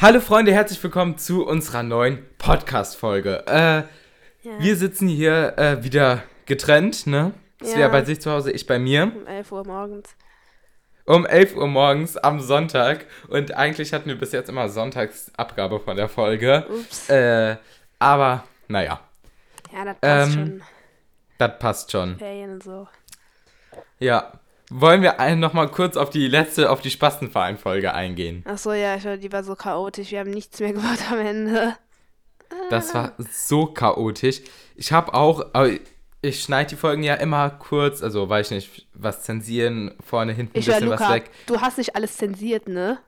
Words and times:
Hallo 0.00 0.20
Freunde, 0.20 0.52
herzlich 0.52 0.82
willkommen 0.82 1.18
zu 1.18 1.46
unserer 1.46 1.82
neuen 1.82 2.24
Podcast-Folge. 2.38 3.44
Äh, 3.46 3.82
Ja. 4.42 4.58
Wir 4.58 4.74
sitzen 4.76 5.06
hier 5.06 5.58
äh, 5.58 5.84
wieder 5.84 6.22
getrennt, 6.46 7.06
ne? 7.06 7.34
Svea 7.62 7.80
Ja. 7.80 7.88
bei 7.88 8.02
sich 8.06 8.22
zu 8.22 8.30
Hause, 8.30 8.50
ich 8.52 8.66
bei 8.66 8.78
mir. 8.78 9.12
Um 9.14 9.26
11 9.26 9.52
Uhr 9.52 9.66
morgens. 9.66 10.08
Um 11.04 11.26
11 11.26 11.56
Uhr 11.56 11.66
morgens 11.66 12.16
am 12.16 12.40
Sonntag. 12.40 13.04
Und 13.28 13.54
eigentlich 13.54 13.92
hatten 13.92 14.08
wir 14.08 14.16
bis 14.18 14.32
jetzt 14.32 14.48
immer 14.48 14.70
Sonntagsabgabe 14.70 15.78
von 15.80 15.94
der 15.98 16.08
Folge. 16.08 16.66
Ups. 16.70 17.10
Äh, 17.10 17.56
aber, 17.98 18.44
naja, 18.68 19.00
ja, 19.74 19.84
das 19.84 19.98
passt 20.00 20.26
ähm, 20.26 20.32
schon. 20.32 20.62
das 21.36 21.58
passt 21.58 21.92
schon. 21.92 22.16
Ferien 22.16 22.50
und 22.52 22.62
so. 22.62 22.88
Ja. 23.98 24.39
Wollen 24.70 25.02
wir 25.02 25.18
ein- 25.20 25.40
noch 25.40 25.52
mal 25.52 25.68
kurz 25.68 25.96
auf 25.96 26.10
die 26.10 26.28
letzte, 26.28 26.70
auf 26.70 26.80
die 26.80 26.90
Spastenverein-Folge 26.90 27.92
eingehen? 27.92 28.44
Achso, 28.46 28.72
ja, 28.72 28.94
ich, 28.96 29.02
die 29.20 29.32
war 29.32 29.42
so 29.42 29.56
chaotisch. 29.56 30.10
Wir 30.12 30.20
haben 30.20 30.30
nichts 30.30 30.60
mehr 30.60 30.72
gemacht 30.72 31.00
am 31.10 31.18
Ende. 31.18 31.76
Das 32.70 32.94
war 32.94 33.12
so 33.18 33.66
chaotisch. 33.66 34.42
Ich 34.76 34.92
habe 34.92 35.14
auch, 35.14 35.40
aber 35.52 35.70
ich 36.22 36.42
schneide 36.42 36.70
die 36.70 36.76
Folgen 36.76 37.02
ja 37.02 37.14
immer 37.14 37.50
kurz, 37.50 38.02
also 38.02 38.28
weiß 38.28 38.50
ich 38.50 38.54
nicht, 38.68 38.86
was 38.94 39.22
zensieren, 39.22 39.94
vorne, 40.04 40.32
hinten 40.32 40.58
ein 40.58 40.64
bisschen 40.64 40.90
was 40.90 41.00
Luca, 41.00 41.14
weg. 41.14 41.30
du 41.46 41.60
hast 41.60 41.78
nicht 41.78 41.96
alles 41.96 42.16
zensiert, 42.16 42.68
ne? 42.68 42.98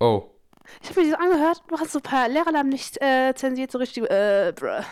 Oh, 0.00 0.30
Ich 0.82 0.90
habe 0.90 1.02
mir 1.02 1.10
so 1.10 1.16
angehört, 1.16 1.62
du 1.68 1.78
hast 1.78 1.92
so 1.92 1.98
ein 2.00 2.02
paar 2.02 2.28
Lehrernamen 2.28 2.70
nicht 2.70 3.00
äh, 3.00 3.34
zensiert, 3.34 3.70
so 3.70 3.78
richtig, 3.78 4.10
äh, 4.10 4.52
bruh. 4.54 4.82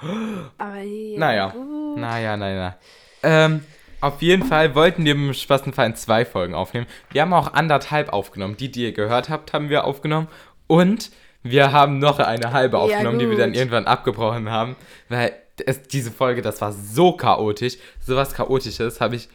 Aber 0.58 0.78
ja, 0.78 1.18
naja. 1.18 1.48
gut. 1.50 1.98
Naja, 1.98 2.36
naja. 2.36 2.78
Ähm, 3.24 3.64
auf 4.00 4.20
jeden 4.20 4.44
Fall 4.44 4.74
wollten 4.74 5.04
wir 5.04 5.14
mit 5.14 5.36
Spastenverein 5.36 5.96
zwei 5.96 6.24
Folgen 6.24 6.54
aufnehmen. 6.54 6.86
Wir 7.10 7.22
haben 7.22 7.32
auch 7.32 7.54
anderthalb 7.54 8.12
aufgenommen. 8.12 8.56
Die, 8.56 8.70
die 8.70 8.84
ihr 8.84 8.92
gehört 8.92 9.30
habt, 9.30 9.52
haben 9.52 9.70
wir 9.70 9.84
aufgenommen. 9.84 10.28
Und 10.66 11.10
wir 11.42 11.72
haben 11.72 11.98
noch 11.98 12.18
eine 12.18 12.52
halbe 12.52 12.76
Ja, 12.76 12.82
aufgenommen, 12.82 13.18
die 13.18 13.28
wir 13.30 13.36
dann 13.36 13.54
irgendwann 13.54 13.86
abgebrochen 13.86 14.50
haben. 14.50 14.76
Weil 15.08 15.32
es, 15.64 15.82
diese 15.82 16.10
Folge, 16.10 16.42
das 16.42 16.60
war 16.60 16.72
so 16.72 17.12
chaotisch. 17.12 17.78
Sowas 18.00 18.34
Chaotisches 18.34 19.00
habe 19.00 19.16
ich. 19.16 19.28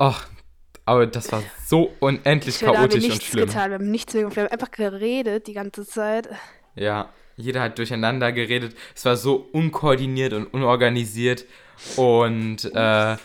Och, 0.00 0.22
aber 0.86 1.06
das 1.06 1.30
war 1.30 1.42
so 1.66 1.92
unendlich 2.00 2.56
Ich 2.56 2.60
chaotisch 2.62 3.04
und 3.04 3.10
nichts 3.10 3.26
schlimm. 3.26 3.46
getan, 3.46 3.70
wir 3.70 3.74
haben 3.78 3.90
nichts 3.90 4.12
gemacht, 4.12 4.34
wir 4.36 4.44
haben 4.44 4.52
einfach 4.52 4.70
geredet 4.70 5.46
die 5.46 5.52
ganze 5.52 5.86
Zeit. 5.86 6.28
Ja, 6.74 7.10
jeder 7.36 7.60
hat 7.62 7.78
durcheinander 7.78 8.32
geredet. 8.32 8.74
Es 8.94 9.04
war 9.04 9.16
so 9.16 9.48
unkoordiniert 9.52 10.32
und 10.32 10.46
unorganisiert. 10.46 11.44
Und 11.96 12.64
äh, 12.74 13.16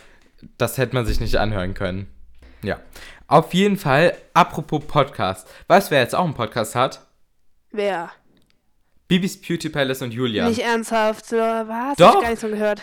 das 0.58 0.78
hätte 0.78 0.94
man 0.94 1.06
sich 1.06 1.20
nicht 1.20 1.36
anhören 1.36 1.74
können. 1.74 2.08
Ja. 2.62 2.80
Auf 3.28 3.54
jeden 3.54 3.76
Fall, 3.76 4.16
apropos 4.34 4.84
Podcast. 4.86 5.48
Weißt 5.66 5.88
du, 5.88 5.94
wer 5.94 6.00
jetzt 6.00 6.14
auch 6.14 6.24
einen 6.24 6.34
Podcast 6.34 6.74
hat? 6.74 7.00
Wer? 7.72 8.10
Bibis 9.08 9.40
Beauty 9.40 9.68
Palace 9.68 10.02
und 10.02 10.12
Julia. 10.12 10.48
Nicht 10.48 10.60
ernsthaft, 10.62 11.26
so, 11.26 11.36
was? 11.36 11.96
Doch. 11.96 12.06
Hab 12.08 12.14
ich 12.16 12.20
gar 12.22 12.28
nichts 12.30 12.40
von 12.40 12.50
gehört. 12.50 12.82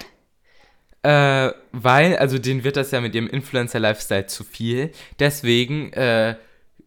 Äh, 1.04 1.52
weil, 1.74 2.16
also 2.18 2.38
denen 2.40 2.64
wird 2.64 2.78
das 2.78 2.92
ja 2.92 3.02
mit 3.02 3.14
ihrem 3.14 3.28
Influencer-Lifestyle 3.28 4.28
zu 4.28 4.44
viel. 4.44 4.92
Deswegen 5.20 5.92
äh, 5.94 6.36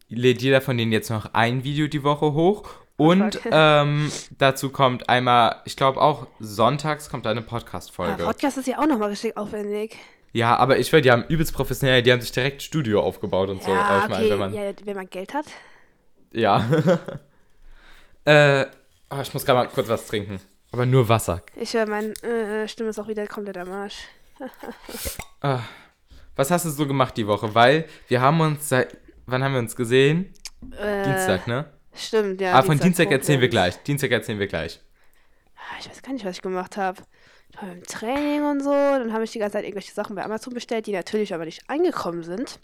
lädt 0.09 0.41
jeder 0.41 0.61
von 0.61 0.79
denen 0.79 0.93
jetzt 0.93 1.11
noch 1.11 1.35
ein 1.35 1.65
Video 1.65 1.87
die 1.87 2.03
Woche 2.03 2.33
hoch. 2.33 2.71
Und 2.97 3.41
ähm, 3.51 4.11
dazu 4.39 4.71
kommt 4.71 5.09
einmal, 5.09 5.61
ich 5.67 5.77
glaube 5.77 6.01
auch 6.01 6.27
sonntags 6.41 7.11
kommt 7.11 7.27
eine 7.27 7.43
Podcast-Folge. 7.43 8.25
Podcast 8.25 8.57
ist 8.57 8.67
ja 8.67 8.79
auch 8.79 8.87
nochmal 8.87 9.11
richtig 9.11 9.37
aufwendig. 9.37 9.97
Ja, 10.33 10.57
aber 10.57 10.79
ich 10.79 10.93
würde, 10.93 11.03
die 11.03 11.11
haben 11.13 11.25
übelst 11.29 11.53
professionell, 11.55 12.03
die 12.03 12.13
haben 12.13 12.21
sich 12.21 12.33
direkt 12.33 12.63
Studio 12.63 13.03
aufgebaut 13.03 13.49
und 13.51 13.63
so. 13.63 13.71
ja, 13.71 13.99
Äh, 14.01 14.03
ich 14.03 14.09
meine, 14.09 14.25
okay, 14.25 14.31
wenn 14.31 14.39
man, 14.39 14.55
ja, 14.55 14.73
wenn 14.85 14.97
man 14.97 15.11
Geld 15.11 15.35
hat. 15.35 15.47
ja. 16.33 16.65
äh, 18.25 18.67
oh, 19.11 19.21
ich 19.21 19.33
muss 19.35 19.45
gerade 19.45 19.59
mal 19.61 19.69
kurz 19.69 19.89
was 19.89 20.07
trinken. 20.07 20.41
Aber 20.73 20.85
nur 20.87 21.09
Wasser. 21.09 21.43
Ich 21.55 21.75
höre, 21.75 21.87
meine 21.87 22.09
äh, 22.23 22.67
Stimme 22.69 22.91
ist 22.91 22.99
auch 22.99 23.09
wieder 23.09 23.27
komplett 23.27 23.59
am 23.59 23.71
Arsch. 23.71 23.97
Ah, 25.43 25.61
was 26.35 26.51
hast 26.51 26.65
du 26.65 26.71
so 26.71 26.87
gemacht 26.87 27.17
die 27.17 27.27
Woche? 27.27 27.55
Weil 27.55 27.85
wir 28.09 28.21
haben 28.21 28.41
uns 28.41 28.69
seit, 28.69 28.97
wann 29.27 29.45
haben 29.45 29.53
wir 29.53 29.61
uns 29.61 29.77
gesehen? 29.77 30.33
Äh, 30.79 31.05
Dienstag, 31.05 31.47
ne? 31.47 31.67
Stimmt, 31.97 32.41
ja. 32.41 32.55
ah, 32.55 32.63
von 32.63 32.79
Dienstag 32.79 33.11
erzählen 33.11 33.41
wir 33.41 33.49
gleich. 33.49 33.77
Dienstag 33.83 34.11
erzählen 34.11 34.39
wir 34.39 34.47
gleich. 34.47 34.81
Ah, 35.57 35.77
Ich 35.81 35.89
weiß 35.89 36.03
gar 36.03 36.13
nicht, 36.13 36.25
was 36.25 36.37
ich 36.37 36.43
gemacht 36.43 36.77
habe. 36.77 37.03
Ich 37.51 37.63
war 37.63 37.73
im 37.73 37.83
Training 37.85 38.45
und 38.45 38.61
so. 38.63 38.71
Dann 38.71 39.13
habe 39.13 39.25
ich 39.25 39.33
die 39.33 39.39
ganze 39.39 39.55
Zeit 39.55 39.65
irgendwelche 39.65 39.93
Sachen 39.93 40.15
bei 40.17 40.25
Amazon 40.25 40.53
bestellt, 40.55 40.87
die 40.87 40.93
natürlich 40.93 41.33
aber 41.35 41.45
nicht 41.45 41.69
angekommen 41.69 42.23
sind. 42.23 42.59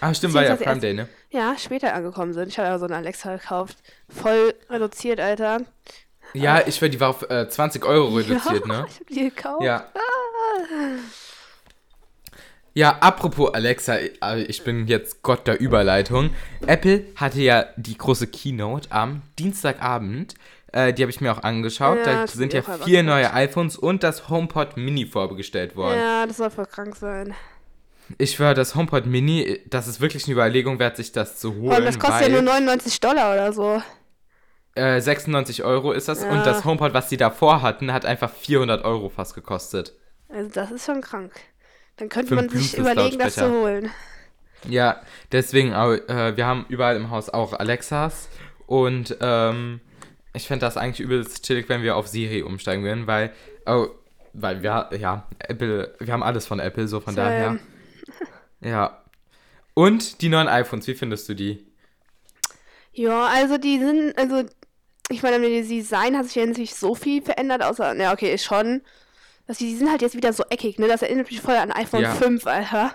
Ah, 0.00 0.12
stimmt, 0.14 0.34
war 0.34 0.44
ja 0.44 0.56
Prime 0.56 0.80
Day, 0.80 0.94
ne? 0.94 1.08
Ja, 1.30 1.56
später 1.58 1.94
angekommen 1.94 2.32
sind. 2.32 2.48
Ich 2.48 2.58
habe 2.58 2.68
aber 2.68 2.78
so 2.78 2.86
eine 2.86 2.96
Alexa 2.96 3.36
gekauft. 3.36 3.78
Voll 4.08 4.54
reduziert, 4.68 5.20
Alter. 5.20 5.60
Ja, 6.32 6.66
ich 6.66 6.80
war, 6.82 6.88
die 6.88 6.98
war 7.00 7.10
auf 7.10 7.22
äh, 7.30 7.48
20 7.48 7.84
Euro 7.84 8.08
reduziert, 8.16 8.64
Ah. 8.64 8.68
ja, 8.72 8.80
ne? 8.82 8.86
Ich 8.88 8.94
habe 9.00 9.14
die 9.14 9.20
gekauft. 9.30 9.62
Ja. 9.62 9.88
Ja, 12.76 12.98
apropos 12.98 13.54
Alexa, 13.54 13.94
äh, 13.96 14.42
ich 14.42 14.64
bin 14.64 14.88
jetzt 14.88 15.22
Gott 15.22 15.46
der 15.46 15.60
Überleitung. 15.60 16.30
Apple 16.66 17.06
hatte 17.14 17.40
ja 17.40 17.66
die 17.76 17.96
große 17.96 18.26
Keynote 18.26 18.90
am 18.90 19.22
Dienstagabend. 19.38 20.34
Äh, 20.72 20.92
die 20.92 21.02
habe 21.02 21.10
ich 21.10 21.20
mir 21.20 21.32
auch 21.32 21.44
angeschaut. 21.44 21.98
Ja, 21.98 22.22
da 22.22 22.26
sind 22.26 22.52
ja 22.52 22.62
vier 22.62 23.02
geguckt. 23.02 23.06
neue 23.06 23.32
iPhones 23.32 23.76
und 23.76 24.02
das 24.02 24.28
HomePod 24.28 24.76
Mini 24.76 25.06
vorgestellt 25.06 25.76
worden. 25.76 26.00
Ja, 26.00 26.26
das 26.26 26.38
soll 26.38 26.50
voll 26.50 26.66
krank 26.66 26.96
sein. 26.96 27.32
Ich 28.18 28.32
schwöre, 28.32 28.54
das 28.54 28.74
HomePod 28.74 29.06
Mini, 29.06 29.60
das 29.70 29.86
ist 29.86 30.00
wirklich 30.00 30.24
eine 30.24 30.32
Überlegung 30.34 30.80
wert, 30.80 30.96
sich 30.96 31.12
das 31.12 31.38
zu 31.38 31.54
holen. 31.54 31.76
Und 31.78 31.84
das 31.84 31.98
kostet 31.98 32.22
ja 32.22 32.28
nur 32.28 32.42
99 32.42 32.98
Dollar 32.98 33.34
oder 33.34 33.52
so. 33.52 33.80
äh, 34.74 35.00
96 35.00 35.62
Euro 35.62 35.92
ist 35.92 36.08
das. 36.08 36.22
Ja. 36.22 36.30
Und 36.32 36.44
das 36.44 36.64
HomePod, 36.64 36.92
was 36.92 37.08
die 37.08 37.16
davor 37.18 37.62
hatten, 37.62 37.92
hat 37.92 38.04
einfach 38.04 38.30
400 38.32 38.84
Euro 38.84 39.10
fast 39.10 39.36
gekostet. 39.36 39.94
Also 40.28 40.50
das 40.52 40.72
ist 40.72 40.86
schon 40.86 41.00
krank. 41.00 41.32
Dann 41.96 42.08
könnte 42.08 42.34
man 42.34 42.48
sich 42.48 42.76
überlegen, 42.76 43.18
das 43.18 43.34
zu 43.34 43.50
holen. 43.50 43.90
Ja, 44.68 45.02
deswegen, 45.30 45.72
äh, 45.72 46.36
wir 46.36 46.46
haben 46.46 46.66
überall 46.68 46.96
im 46.96 47.10
Haus 47.10 47.28
auch 47.28 47.52
Alexas 47.52 48.28
und 48.66 49.16
ähm, 49.20 49.80
ich 50.32 50.48
fände 50.48 50.64
das 50.64 50.76
eigentlich 50.76 51.00
übelst 51.00 51.44
chillig, 51.44 51.68
wenn 51.68 51.82
wir 51.82 51.96
auf 51.96 52.08
Siri 52.08 52.42
umsteigen 52.42 52.82
würden, 52.82 53.06
weil, 53.06 53.32
oh, 53.66 53.88
weil 54.32 54.62
wir, 54.62 54.90
ja, 54.98 55.28
Apple, 55.38 55.94
wir 56.00 56.12
haben 56.12 56.22
alles 56.22 56.46
von 56.46 56.60
Apple, 56.60 56.88
so 56.88 57.00
von 57.00 57.14
So, 57.14 57.20
daher. 57.20 57.58
Ja. 58.60 59.02
Und 59.74 60.22
die 60.22 60.28
neuen 60.28 60.48
iPhones, 60.48 60.86
wie 60.86 60.94
findest 60.94 61.28
du 61.28 61.34
die? 61.34 61.66
Ja, 62.92 63.26
also 63.26 63.58
die 63.58 63.78
sind, 63.78 64.16
also 64.16 64.44
ich 65.10 65.22
meine, 65.22 65.58
das 65.58 65.68
Design 65.68 66.16
hat 66.16 66.26
sich 66.26 66.36
ja 66.36 66.46
nicht 66.46 66.74
so 66.74 66.94
viel 66.94 67.22
verändert, 67.22 67.62
außer, 67.62 67.94
ja, 67.96 68.12
okay, 68.12 68.36
schon. 68.38 68.82
Dass 69.46 69.58
die, 69.58 69.66
die 69.66 69.76
sind 69.76 69.90
halt 69.90 70.02
jetzt 70.02 70.16
wieder 70.16 70.32
so 70.32 70.44
eckig, 70.48 70.78
ne? 70.78 70.88
Das 70.88 71.02
erinnert 71.02 71.30
mich 71.30 71.40
voll 71.40 71.56
an 71.56 71.70
iPhone 71.72 72.02
Ja. 72.02 72.14
5, 72.14 72.46
Alter. 72.46 72.92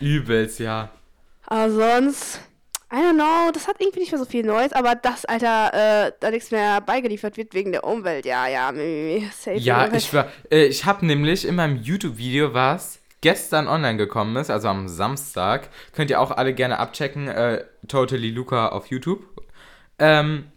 Übelst, 0.00 0.58
ja. 0.58 0.90
Aber 1.46 1.70
sonst, 1.70 2.40
I 2.92 2.96
don't 2.96 3.14
know, 3.14 3.50
das 3.52 3.68
hat 3.68 3.76
irgendwie 3.80 4.00
nicht 4.00 4.12
mehr 4.12 4.18
so 4.18 4.24
viel 4.24 4.44
Neues, 4.44 4.72
aber 4.72 4.94
das, 4.94 5.24
Alter, 5.24 6.06
äh, 6.06 6.12
da 6.20 6.30
nichts 6.30 6.50
mehr 6.50 6.80
beigeliefert 6.80 7.36
wird 7.36 7.52
wegen 7.52 7.72
der 7.72 7.84
Umwelt, 7.84 8.24
ja, 8.24 8.46
ja, 8.48 8.72
safe. 9.32 9.56
Ja, 9.56 9.92
ich 9.92 10.12
war, 10.14 10.28
äh, 10.50 10.64
ich 10.64 10.84
habe 10.84 11.04
nämlich 11.04 11.46
in 11.46 11.54
meinem 11.56 11.76
YouTube-Video, 11.76 12.54
was 12.54 13.00
gestern 13.20 13.68
online 13.68 13.96
gekommen 13.96 14.36
ist, 14.36 14.50
also 14.50 14.68
am 14.68 14.88
Samstag, 14.88 15.68
könnt 15.92 16.10
ihr 16.10 16.20
auch 16.20 16.30
alle 16.30 16.54
gerne 16.54 16.78
abchecken, 16.78 17.28
äh, 17.28 17.64
Totally 17.88 18.30
Luca 18.30 18.68
auf 18.68 18.86
YouTube. 18.86 19.22
Ähm, 19.98 20.50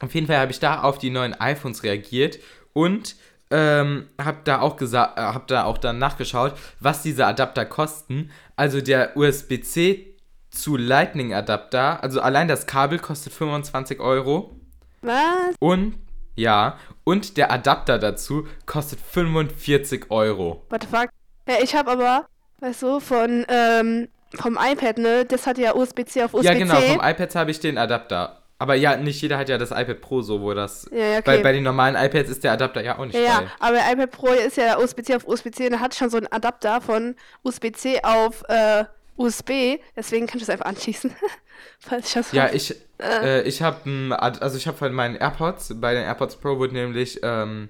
auf 0.00 0.14
jeden 0.14 0.26
Fall 0.26 0.38
habe 0.38 0.50
ich 0.52 0.60
da 0.60 0.82
auf 0.82 0.98
die 0.98 1.10
neuen 1.10 1.34
iPhones 1.34 1.82
reagiert 1.82 2.38
und 2.72 3.16
ähm, 3.54 4.08
habe 4.20 4.38
da 4.42 4.60
auch 4.60 4.76
gesagt, 4.76 5.16
äh, 5.16 5.22
habe 5.22 5.44
da 5.46 5.64
auch 5.64 5.78
dann 5.78 5.98
nachgeschaut, 5.98 6.54
was 6.80 7.02
diese 7.02 7.24
Adapter 7.24 7.64
kosten. 7.64 8.32
Also 8.56 8.80
der 8.80 9.16
USB-C 9.16 10.16
zu 10.50 10.76
Lightning 10.76 11.32
Adapter, 11.32 12.02
also 12.02 12.20
allein 12.20 12.48
das 12.48 12.66
Kabel 12.66 12.98
kostet 12.98 13.32
25 13.32 14.00
Euro. 14.00 14.56
Was? 15.02 15.54
Und, 15.60 15.94
ja, 16.34 16.78
und 17.04 17.36
der 17.36 17.52
Adapter 17.52 17.98
dazu 18.00 18.48
kostet 18.66 18.98
45 19.00 20.10
Euro. 20.10 20.64
What 20.70 20.82
the 20.82 20.88
fuck? 20.88 21.10
Ja, 21.48 21.56
ich 21.62 21.76
habe 21.76 21.92
aber, 21.92 22.26
weißt 22.58 22.82
du, 22.82 22.98
von, 22.98 23.46
ähm, 23.48 24.08
vom 24.34 24.58
iPad, 24.60 24.98
ne, 24.98 25.24
das 25.24 25.46
hat 25.46 25.58
ja 25.58 25.76
USB-C 25.76 26.24
auf 26.24 26.34
USB-C. 26.34 26.52
Ja, 26.52 26.58
genau, 26.58 26.80
vom 26.80 27.00
iPad 27.00 27.34
habe 27.36 27.52
ich 27.52 27.60
den 27.60 27.78
Adapter. 27.78 28.43
Aber 28.58 28.74
ja, 28.74 28.96
nicht 28.96 29.20
jeder 29.20 29.36
hat 29.36 29.48
ja 29.48 29.58
das 29.58 29.70
iPad 29.72 30.00
Pro 30.00 30.22
so, 30.22 30.40
wo 30.40 30.54
das. 30.54 30.88
Ja, 30.92 30.98
ja, 30.98 31.20
Bei, 31.20 31.34
okay. 31.34 31.42
bei 31.42 31.52
den 31.52 31.64
normalen 31.64 31.96
iPads 31.96 32.30
ist 32.30 32.44
der 32.44 32.52
Adapter 32.52 32.82
ja 32.82 32.98
auch 32.98 33.04
nicht 33.04 33.14
Ja, 33.14 33.20
ja, 33.22 33.42
aber 33.58 33.78
iPad 33.78 34.10
Pro 34.10 34.28
ist 34.28 34.56
ja 34.56 34.78
USB-C 34.78 35.16
auf 35.16 35.26
USB-C 35.26 35.66
und 35.66 35.72
da 35.72 35.80
hat 35.80 35.94
schon 35.94 36.08
so 36.08 36.16
einen 36.16 36.28
Adapter 36.28 36.80
von 36.80 37.16
USB-C 37.42 38.02
auf 38.04 38.44
äh, 38.48 38.84
USB, 39.16 39.78
deswegen 39.96 40.26
kann 40.26 40.38
ich 40.38 40.46
das 40.46 40.50
einfach 40.50 40.66
anschließen. 40.66 41.14
Falls 41.78 42.08
ich 42.08 42.14
das 42.14 42.32
Ja, 42.32 42.50
ich, 42.52 42.74
äh, 43.00 43.42
ich 43.42 43.62
habe, 43.62 44.16
also 44.18 44.56
ich 44.56 44.66
habe 44.66 44.76
von 44.76 44.92
meinen 44.92 45.16
AirPods, 45.16 45.80
bei 45.80 45.94
den 45.94 46.04
AirPods 46.04 46.36
Pro 46.36 46.58
wurde 46.58 46.74
nämlich 46.74 47.20
ähm, 47.22 47.68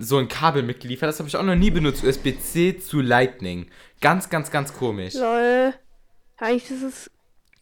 so 0.00 0.18
ein 0.18 0.28
Kabel 0.28 0.62
mitgeliefert, 0.62 1.08
das 1.08 1.18
habe 1.18 1.28
ich 1.28 1.36
auch 1.36 1.42
noch 1.42 1.56
nie 1.56 1.70
benutzt, 1.70 2.04
USB-C 2.04 2.78
zu 2.78 3.00
Lightning. 3.00 3.70
Ganz, 4.00 4.28
ganz, 4.28 4.50
ganz 4.50 4.72
komisch. 4.74 5.14
Lol. 5.14 5.72
Eigentlich 6.36 6.70
ist 6.70 6.82
es 6.82 7.10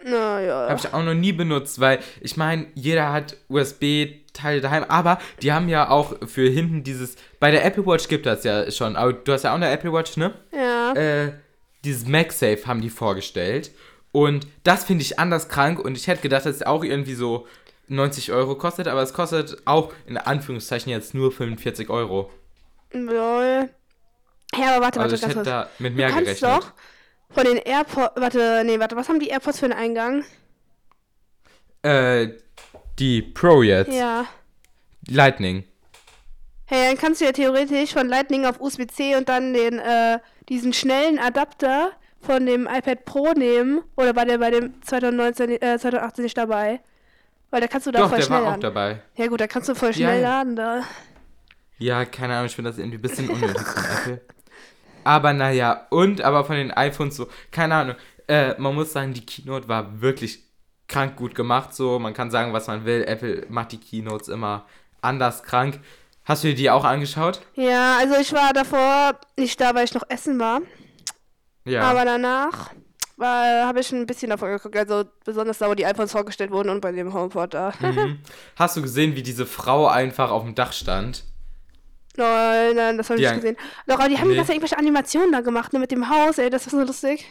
Naja. 0.05 0.69
Habe 0.69 0.81
ich 0.81 0.93
auch 0.93 1.03
noch 1.03 1.15
nie 1.15 1.33
benutzt, 1.33 1.81
weil 1.81 2.01
ich 2.21 2.37
meine, 2.37 2.67
jeder 2.75 3.13
hat 3.13 3.37
USB-Teile 3.49 4.61
daheim, 4.61 4.85
aber 4.89 5.19
die 5.43 5.53
haben 5.53 5.69
ja 5.69 5.89
auch 5.91 6.15
für 6.27 6.49
hinten 6.49 6.83
dieses. 6.83 7.17
Bei 7.41 7.51
der 7.51 7.65
Apple 7.65 7.87
Watch 7.87 8.09
gibt 8.09 8.27
das 8.27 8.45
ja 8.45 8.71
schon, 8.71 8.97
aber 8.97 9.13
du 9.13 9.33
hast 9.33 9.45
ja 9.45 9.51
auch 9.53 9.57
eine 9.57 9.71
Apple 9.71 9.93
Watch, 9.93 10.17
ne? 10.17 10.33
Ja. 10.53 10.93
Äh, 10.95 11.33
dieses 11.85 12.07
MagSafe 12.07 12.67
haben 12.67 12.81
die 12.81 12.91
vorgestellt. 12.91 13.71
Und 14.13 14.47
das 14.65 14.85
finde 14.85 15.03
ich 15.03 15.19
anders 15.19 15.49
krank 15.49 15.79
und 15.81 15.97
ich 15.97 16.07
hätte 16.07 16.21
gedacht, 16.23 16.45
dass 16.47 16.57
es 16.57 16.63
auch 16.63 16.85
irgendwie 16.85 17.15
so 17.15 17.47
90 17.89 18.33
Euro 18.33 18.57
kostet, 18.57 18.87
aber 18.89 19.03
es 19.03 19.15
kostet 19.15 19.57
auch 19.65 19.93
in 20.07 20.17
Anführungszeichen 20.19 20.91
jetzt 20.91 21.15
nur 21.15 21.33
45 21.33 21.89
Euro. 21.91 22.31
Lol. 22.93 23.71
Ja, 24.55 24.75
aber 24.77 24.85
warte, 24.85 25.01
Also 25.01 25.13
warte, 25.13 25.15
ich 25.15 25.21
ganz 25.23 25.35
hätte 25.35 25.43
da 25.45 25.69
mit 25.79 25.93
Du 25.93 25.97
mehr 25.97 26.09
kannst 26.11 26.25
gerechnet. 26.25 26.51
doch 26.63 26.73
von 27.35 27.45
den 27.45 27.57
AirPods. 27.57 28.13
Warte, 28.17 28.63
nee, 28.65 28.79
warte, 28.79 28.97
was 28.97 29.09
haben 29.09 29.21
die 29.21 29.29
AirPods 29.29 29.59
für 29.59 29.67
einen 29.67 29.75
Eingang? 29.75 30.25
Äh, 31.83 32.29
die 32.99 33.23
Pro 33.23 33.63
jetzt. 33.63 33.93
Ja. 33.93 34.27
Lightning. 35.09 35.65
Hey, 36.67 36.89
dann 36.89 36.99
kannst 36.99 37.21
du 37.21 37.25
ja 37.25 37.33
theoretisch 37.33 37.93
von 37.93 38.09
Lightning 38.09 38.47
auf 38.47 38.61
USB-C 38.61 39.17
und 39.17 39.29
dann 39.29 39.53
den, 39.53 39.79
äh, 39.79 40.19
diesen 40.49 40.73
schnellen 40.73 41.19
Adapter 41.19 41.93
von 42.21 42.47
dem 42.47 42.67
iPad 42.67 43.05
Pro 43.05 43.33
nehmen. 43.33 43.83
Oder 43.97 44.13
bei, 44.15 44.25
der, 44.25 44.39
bei 44.39 44.51
dem 44.51 44.81
2019, 44.83 45.51
äh, 45.51 45.79
2018 45.79 46.23
nicht 46.23 46.39
dabei. 46.39 46.81
Weil 47.51 47.61
da 47.61 47.67
kannst 47.67 47.87
du 47.87 47.91
da 47.91 47.99
Doch, 47.99 48.09
voll 48.09 48.19
der 48.19 48.25
schnell 48.25 48.39
war 48.39 48.45
auch 48.45 48.51
laden. 48.53 48.61
dabei. 48.63 49.03
Ja 49.17 49.27
gut, 49.27 49.41
da 49.41 49.47
kannst 49.47 49.69
du 49.69 49.75
voll 49.75 49.93
schnell 49.93 50.23
ja. 50.23 50.39
laden 50.39 50.57
da. 50.57 50.83
Ja, 51.79 52.05
keine 52.05 52.35
Ahnung, 52.35 52.47
ich 52.47 52.55
finde 52.55 52.71
das 52.71 52.79
irgendwie 52.79 52.99
ein 52.99 53.03
bisschen 53.03 53.29
unnötig 53.29 53.67
von 53.67 53.85
Apple. 53.85 54.21
Aber 55.05 55.33
naja, 55.33 55.87
und 55.91 56.21
aber 56.21 56.45
von 56.45 56.57
den 56.57 56.71
iPhones 56.71 57.17
so, 57.17 57.29
keine 57.51 57.75
Ahnung. 57.75 57.97
Äh, 58.29 58.55
man 58.61 58.75
muss 58.75 58.93
sagen, 58.93 59.15
die 59.15 59.27
Keynote 59.27 59.69
war 59.69 60.01
wirklich 60.01 60.41
krank 60.89 61.17
gut 61.17 61.35
gemacht. 61.35 61.75
So, 61.75 61.99
man 61.99 62.15
kann 62.15 62.31
sagen, 62.31 62.53
was 62.53 62.67
man 62.67 62.85
will. 62.85 63.05
Apple 63.05 63.47
macht 63.49 63.73
die 63.73 63.81
Keynotes 63.81 64.29
immer 64.29 64.67
anders 65.01 65.43
krank. 65.43 65.81
Hast 66.25 66.45
du 66.45 66.49
dir 66.49 66.55
die 66.55 66.71
auch 66.71 66.85
angeschaut? 66.85 67.41
Ja, 67.55 67.99
also 67.99 68.15
ich 68.15 68.33
war 68.33 68.53
davor 68.53 69.19
nicht 69.37 69.61
da, 69.61 69.75
weil 69.75 69.85
ich 69.85 69.95
noch 69.95 70.05
essen 70.09 70.39
war. 70.39 70.61
Ja. 71.65 71.83
Aber 71.83 72.05
danach 72.05 72.71
habe 73.21 73.81
ich 73.81 73.93
ein 73.93 74.07
bisschen 74.07 74.31
davon 74.31 74.51
geguckt. 74.51 74.77
Also 74.77 75.05
besonders 75.25 75.59
da, 75.59 75.69
wo 75.69 75.75
die 75.75 75.87
iPhones 75.87 76.13
vorgestellt 76.13 76.51
wurden 76.51 76.71
und 76.71 76.81
bei 76.81 76.93
dem 76.93 77.13
HomePod 77.13 77.55
da. 77.55 77.73
mhm. 77.81 78.19
Hast 78.57 78.77
du 78.77 78.83
gesehen, 78.83 79.17
wie 79.17 79.23
diese 79.23 79.47
Frau 79.47 79.87
einfach 79.87 80.31
auf 80.31 80.43
dem 80.43 80.55
Dach 80.55 80.73
stand? 80.73 81.25
Nein, 82.17 82.77
nein, 82.77 82.99
das 82.99 83.09
habe 83.11 83.19
ich 83.21 83.27
Die 83.27 83.33
nicht 83.33 83.43
gesehen. 83.43 83.57
Doch, 83.87 83.99
aber 83.99 84.09
die 84.09 84.19
haben 84.19 84.29
Nee. 84.29 84.37
Zeit 84.37 84.51
irgendwelche 84.51 84.79
Animationen 84.79 85.33
da 85.33 85.41
gemacht, 85.41 85.73
ne, 85.73 85.79
mit 85.79 85.91
dem 85.91 86.09
Haus, 86.11 86.39
ey, 86.39 86.51
das 86.51 86.67
ist 86.67 86.73
so 86.73 86.81
lustig. 86.81 87.27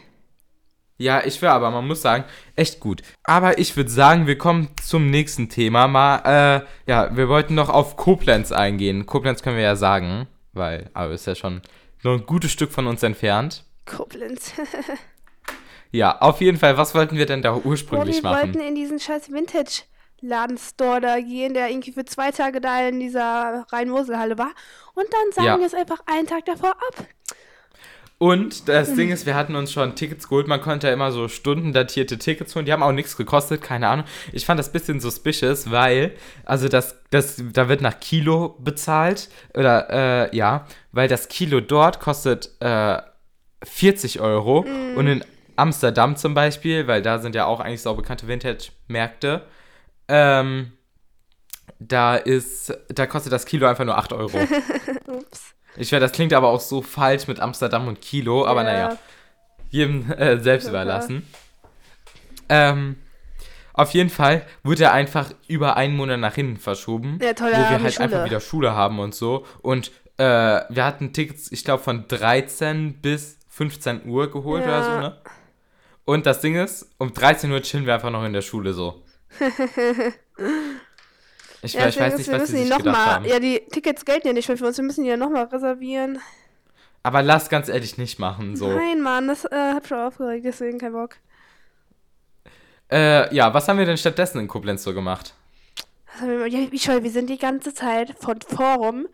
Ja, 0.97 1.23
ich 1.25 1.41
will 1.41 1.49
aber, 1.49 1.71
man 1.71 1.87
muss 1.87 2.01
sagen, 2.03 2.25
echt 2.55 2.79
gut. 2.79 3.01
Aber 3.23 3.57
ich 3.57 3.75
würde 3.75 3.89
sagen, 3.89 4.27
wir 4.27 4.37
kommen 4.37 4.69
zum 4.83 5.09
nächsten 5.09 5.49
Thema. 5.49 5.87
Mal, 5.87 6.65
äh, 6.87 6.89
ja, 6.89 7.15
wir 7.15 7.27
wollten 7.27 7.55
noch 7.55 7.69
auf 7.69 7.97
Koblenz 7.97 8.51
eingehen. 8.51 9.07
Koblenz 9.07 9.41
können 9.41 9.55
wir 9.55 9.63
ja 9.63 9.75
sagen, 9.75 10.27
weil, 10.53 10.89
aber 10.93 11.11
ist 11.13 11.25
ja 11.25 11.33
schon 11.33 11.61
noch 12.03 12.13
ein 12.13 12.25
gutes 12.27 12.51
Stück 12.51 12.71
von 12.71 12.85
uns 12.87 13.01
entfernt. 13.03 13.65
Koblenz. 13.85 14.53
Ja, 15.93 16.19
auf 16.21 16.39
jeden 16.39 16.57
Fall, 16.57 16.77
was 16.77 16.95
wollten 16.95 17.17
wir 17.17 17.25
denn 17.25 17.41
da 17.41 17.53
ursprünglich 17.53 18.23
wir 18.23 18.29
machen? 18.31 18.53
wollten 18.53 18.65
in 18.65 18.75
diesen 18.75 18.97
scheiß 18.97 19.27
Vintage-Ladenstore 20.21 21.01
da 21.01 21.19
gehen, 21.19 21.53
der 21.53 21.69
irgendwie 21.69 21.91
für 21.91 22.05
zwei 22.05 22.31
Tage 22.31 22.61
da 22.61 22.87
in 22.87 22.99
dieser 22.99 23.65
Rhein-Mosel-Halle 23.71 24.37
war. 24.37 24.51
Und 24.93 25.05
dann 25.11 25.31
sagen 25.33 25.47
Ja. 25.47 25.59
wir 25.59 25.65
es 25.65 25.73
einfach 25.73 25.99
einen 26.05 26.27
Tag 26.27 26.45
davor 26.45 26.71
ab. 26.71 27.05
Und 28.17 28.69
das 28.69 28.93
Ding 28.93 29.09
ist, 29.09 29.25
wir 29.25 29.33
hatten 29.33 29.55
uns 29.55 29.71
schon 29.71 29.95
Tickets 29.95 30.29
geholt. 30.29 30.47
Man 30.47 30.61
konnte 30.61 30.85
ja 30.85 30.93
immer 30.93 31.11
so 31.11 31.27
stundendatierte 31.27 32.19
Tickets 32.19 32.55
holen. 32.55 32.67
Die 32.67 32.71
haben 32.71 32.83
auch 32.83 32.91
nichts 32.91 33.17
gekostet, 33.17 33.63
keine 33.63 33.87
Ahnung. 33.87 34.05
Ich 34.31 34.45
fand 34.45 34.59
das 34.59 34.69
ein 34.69 34.73
bisschen 34.73 34.99
suspicious, 34.99 35.71
weil, 35.71 36.13
also 36.45 36.67
das, 36.69 36.97
das, 37.09 37.41
da 37.51 37.67
wird 37.67 37.81
nach 37.81 37.99
Kilo 37.99 38.57
bezahlt. 38.59 39.29
Oder, 39.55 40.29
äh, 40.31 40.35
ja, 40.37 40.67
weil 40.91 41.07
das 41.07 41.29
Kilo 41.29 41.61
dort 41.61 41.99
kostet 41.99 42.51
äh, 42.59 42.99
40 43.63 44.19
Euro. 44.19 44.67
Und 44.95 45.07
in 45.07 45.25
Amsterdam 45.55 46.15
zum 46.15 46.35
Beispiel, 46.35 46.85
weil 46.85 47.01
da 47.01 47.17
sind 47.17 47.33
ja 47.33 47.45
auch 47.45 47.59
eigentlich 47.59 47.81
so 47.81 47.91
bekannte 47.95 48.27
Vintage-Märkte, 48.27 49.41
ähm, 50.11 50.71
da 51.79 52.15
ist, 52.17 52.77
da 52.89 53.07
kostet 53.07 53.31
das 53.33 53.45
Kilo 53.45 53.65
einfach 53.67 53.85
nur 53.85 53.97
8 53.97 54.13
Euro. 54.13 54.37
Ups. 55.07 55.55
Ich 55.77 55.91
weiß, 55.91 55.99
das 56.01 56.11
klingt 56.11 56.33
aber 56.33 56.49
auch 56.49 56.59
so 56.59 56.81
falsch 56.81 57.27
mit 57.27 57.39
Amsterdam 57.39 57.87
und 57.87 58.01
Kilo, 58.01 58.45
aber 58.45 58.63
Ja. 58.63 58.71
naja, 58.73 58.97
jedem 59.69 60.11
äh, 60.11 60.37
selbst 60.39 60.65
Ja, 60.65 60.71
überlassen. 60.71 61.25
Ähm, 62.49 62.97
auf 63.73 63.91
jeden 63.91 64.09
Fall 64.09 64.45
wurde 64.63 64.83
er 64.83 64.91
einfach 64.93 65.31
über 65.47 65.77
einen 65.77 65.95
Monat 65.95 66.19
nach 66.19 66.35
hinten 66.35 66.57
verschoben, 66.57 67.19
Ja, 67.21 67.33
toll, 67.33 67.51
wo 67.53 67.57
wir 67.57 67.81
halt 67.81 67.93
Schule. 67.93 68.03
einfach 68.03 68.25
wieder 68.25 68.39
Schule 68.41 68.73
haben 68.75 68.99
und 68.99 69.15
so. 69.15 69.45
Und 69.61 69.91
äh, 70.17 70.23
wir 70.69 70.83
hatten 70.85 71.13
Tickets, 71.13 71.51
ich 71.51 71.63
glaube, 71.63 71.81
von 71.81 72.05
13 72.09 73.01
bis 73.01 73.39
15 73.47 74.05
Uhr 74.07 74.29
geholt 74.29 74.65
Ja. 74.65 74.67
oder 74.67 74.83
so, 74.83 74.91
ne? 74.99 75.17
Und 76.03 76.25
das 76.25 76.41
Ding 76.41 76.55
ist, 76.55 76.93
um 76.97 77.13
13 77.13 77.49
Uhr 77.51 77.61
chillen 77.61 77.85
wir 77.85 77.93
einfach 77.93 78.11
noch 78.11 78.25
in 78.25 78.33
der 78.33 78.41
Schule 78.41 78.73
so. 78.73 79.01
Ich, 81.63 81.73
Ja, 81.73 81.87
ich 81.87 81.99
weiß 81.99 82.17
nicht, 82.17 82.27
wir 82.27 82.33
was 82.39 82.41
müssen 82.49 82.55
die 82.57 82.63
gedacht 82.63 82.85
nochmal. 82.85 83.05
haben. 83.05 83.25
Ja, 83.25 83.39
die 83.39 83.61
Tickets 83.71 84.03
gelten 84.03 84.25
ja 84.27 84.33
nicht 84.33 84.47
mehr 84.47 84.57
für 84.57 84.65
uns. 84.65 84.77
Wir 84.77 84.83
müssen 84.83 85.03
die 85.03 85.09
ja 85.11 85.17
nochmal 85.17 85.43
reservieren. 85.45 86.19
Aber 87.03 87.21
lass 87.21 87.49
ganz 87.49 87.69
ehrlich 87.69 87.97
nicht 87.99 88.17
machen, 88.19 88.55
so. 88.55 88.67
Nein, 88.71 89.01
Mann, 89.01 89.27
das 89.27 89.45
äh, 89.45 89.55
hat 89.73 89.87
schon 89.87 89.99
aufgeregt, 89.99 90.43
deswegen 90.45 90.79
kein 90.79 90.93
Bock. 90.93 91.17
Äh, 92.91 93.33
ja, 93.33 93.53
was 93.53 93.67
haben 93.67 93.77
wir 93.77 93.85
denn 93.85 93.97
stattdessen 93.97 94.39
in 94.39 94.47
Koblenz 94.47 94.83
so 94.83 94.93
gemacht? 94.93 95.33
Wir- 96.19 96.47
Ja, 96.47 96.71
wie 96.71 96.79
schön, 96.79 97.03
wir 97.03 97.11
sind 97.11 97.29
die 97.29 97.37
ganze 97.37 97.73
Zeit 97.73 98.15
von 98.19 98.39
Forum 98.41 99.07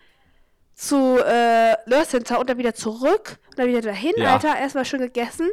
zu 0.74 1.18
äh, 1.18 1.74
Lure 1.86 2.06
Center 2.08 2.40
und 2.40 2.50
dann 2.50 2.58
wieder 2.58 2.74
zurück 2.74 3.38
und 3.50 3.60
dann 3.60 3.68
wieder 3.68 3.82
dahin, 3.82 4.14
Ja. 4.16 4.34
Alter. 4.34 4.58
Erstmal 4.58 4.86
schön 4.86 5.02
gegessen, 5.02 5.50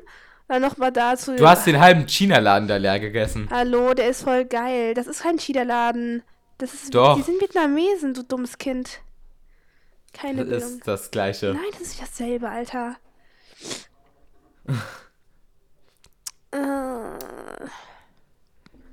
dann 0.49 0.63
nochmal 0.63 0.93
da 0.93 1.17
zu. 1.17 1.37
Du 1.37 1.47
hast 1.49 1.67
den 1.67 1.81
halben 1.81 2.07
China-Laden 2.07 2.69
da 2.69 2.77
leer 2.77 3.01
gegessen. 3.01 3.49
Hallo, 3.51 3.95
der 3.95 4.09
ist 4.09 4.23
voll 4.23 4.45
geil. 4.45 4.95
Das 4.95 5.07
ist 5.07 5.23
kein 5.23 5.39
China-Laden. 5.39 6.23
Das 6.59 6.75
ist. 6.75 6.95
Doch. 6.95 7.17
Die 7.17 7.23
sind 7.23 7.41
Vietnamesen, 7.41 8.15
du 8.15 8.23
dummes 8.23 8.59
Kind. 8.59 9.01
Keine 10.13 10.45
Das 10.45 10.49
Bildung. 10.63 10.79
ist 10.79 10.87
das 10.89 11.11
Gleiche. 11.11 11.47
Nein, 11.55 11.65
das 11.73 11.81
ist 11.81 11.89
nicht 11.99 12.03
dasselbe, 12.03 12.49
Alter. 12.49 12.97
äh, 16.53 16.57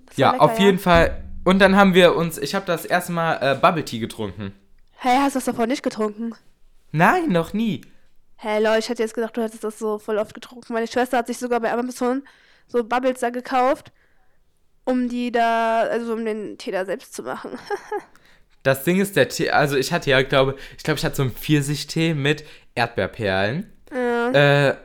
das 0.07 0.18
Ja, 0.18 0.31
lecker, 0.31 0.44
auf 0.44 0.59
jeden 0.59 0.80
Fall. 0.80 1.24
Und 1.44 1.59
dann 1.59 1.75
haben 1.75 1.94
wir 1.94 2.15
uns, 2.15 2.37
ich 2.37 2.56
habe 2.56 2.66
das 2.66 2.85
erste 2.85 3.11
Mal 3.11 3.35
äh, 3.42 3.56
Bubble 3.56 3.83
Tea 3.85 3.99
getrunken. 3.99 4.54
Hey, 4.97 5.18
hast 5.19 5.33
du 5.35 5.37
das 5.37 5.45
davor 5.45 5.66
nicht 5.68 5.83
getrunken? 5.83 6.35
Nein, 6.92 7.30
noch 7.30 7.54
nie. 7.54 7.81
Hey, 8.44 8.60
Leute, 8.60 8.80
ich 8.80 8.90
hätte 8.90 9.04
jetzt 9.04 9.14
gedacht, 9.14 9.38
du 9.38 9.44
hättest 9.44 9.64
das 9.64 9.78
so 9.78 10.00
voll 10.00 10.18
oft 10.18 10.33
getrunken. 10.33 10.74
Meine 10.74 10.88
Schwester 10.88 11.19
hat 11.19 11.28
sich 11.28 11.38
sogar 11.38 11.60
bei 11.60 11.71
Amazon 11.71 12.24
so 12.66 12.83
Bubbles 12.83 13.19
da 13.19 13.30
gekauft, 13.30 13.92
um 14.83 15.10
die 15.10 15.31
da, 15.31 15.81
also 15.81 16.14
um 16.14 16.26
den 16.26 16.57
Tee 16.57 16.71
da 16.71 16.83
selbst 16.83 17.14
zu 17.14 17.24
machen. 17.24 17.52
Das 18.64 18.83
Ding 18.83 19.02
ist, 19.02 19.16
der 19.16 19.28
Tee, 19.28 19.50
also 19.50 19.76
ich 19.76 19.92
hatte 19.92 20.12
ja, 20.12 20.21
glaube 20.21 20.56
ich, 20.78 20.83
glaube 20.83 21.00
ich 21.00 21.04
hatte 21.04 21.16
so 21.16 21.24
einen 21.24 21.31
Pfirsichtee 21.31 22.14
mit 22.14 22.45
Erdbeerperlen. 22.76 23.74
ja. 23.92 24.69
Äh, 24.69 24.76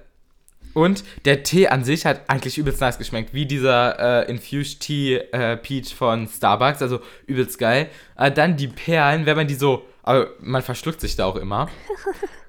und 0.73 1.05
der 1.27 1.43
Tee 1.43 1.69
an 1.69 1.85
sich 1.85 2.07
hat 2.07 2.23
eigentlich 2.29 2.57
übelst 2.57 2.81
nice 2.81 2.97
geschmeckt, 2.97 3.35
wie 3.35 3.45
dieser 3.45 4.25
äh, 4.27 4.31
Infused 4.31 4.81
Tea 4.81 5.17
äh, 5.31 5.59
Peach 5.59 5.95
von 5.95 6.27
Starbucks, 6.27 6.81
also 6.81 7.01
übelst 7.27 7.59
geil. 7.59 7.91
Äh, 8.17 8.33
dann 8.33 8.57
die 8.57 8.69
Perlen, 8.69 9.27
wenn 9.27 9.37
man 9.37 9.47
die 9.47 9.55
so, 9.55 9.85
aber 10.03 10.31
man 10.41 10.63
verschluckt 10.63 11.03
sich 11.03 11.15
da 11.15 11.27
auch 11.27 11.37
immer. 11.37 11.69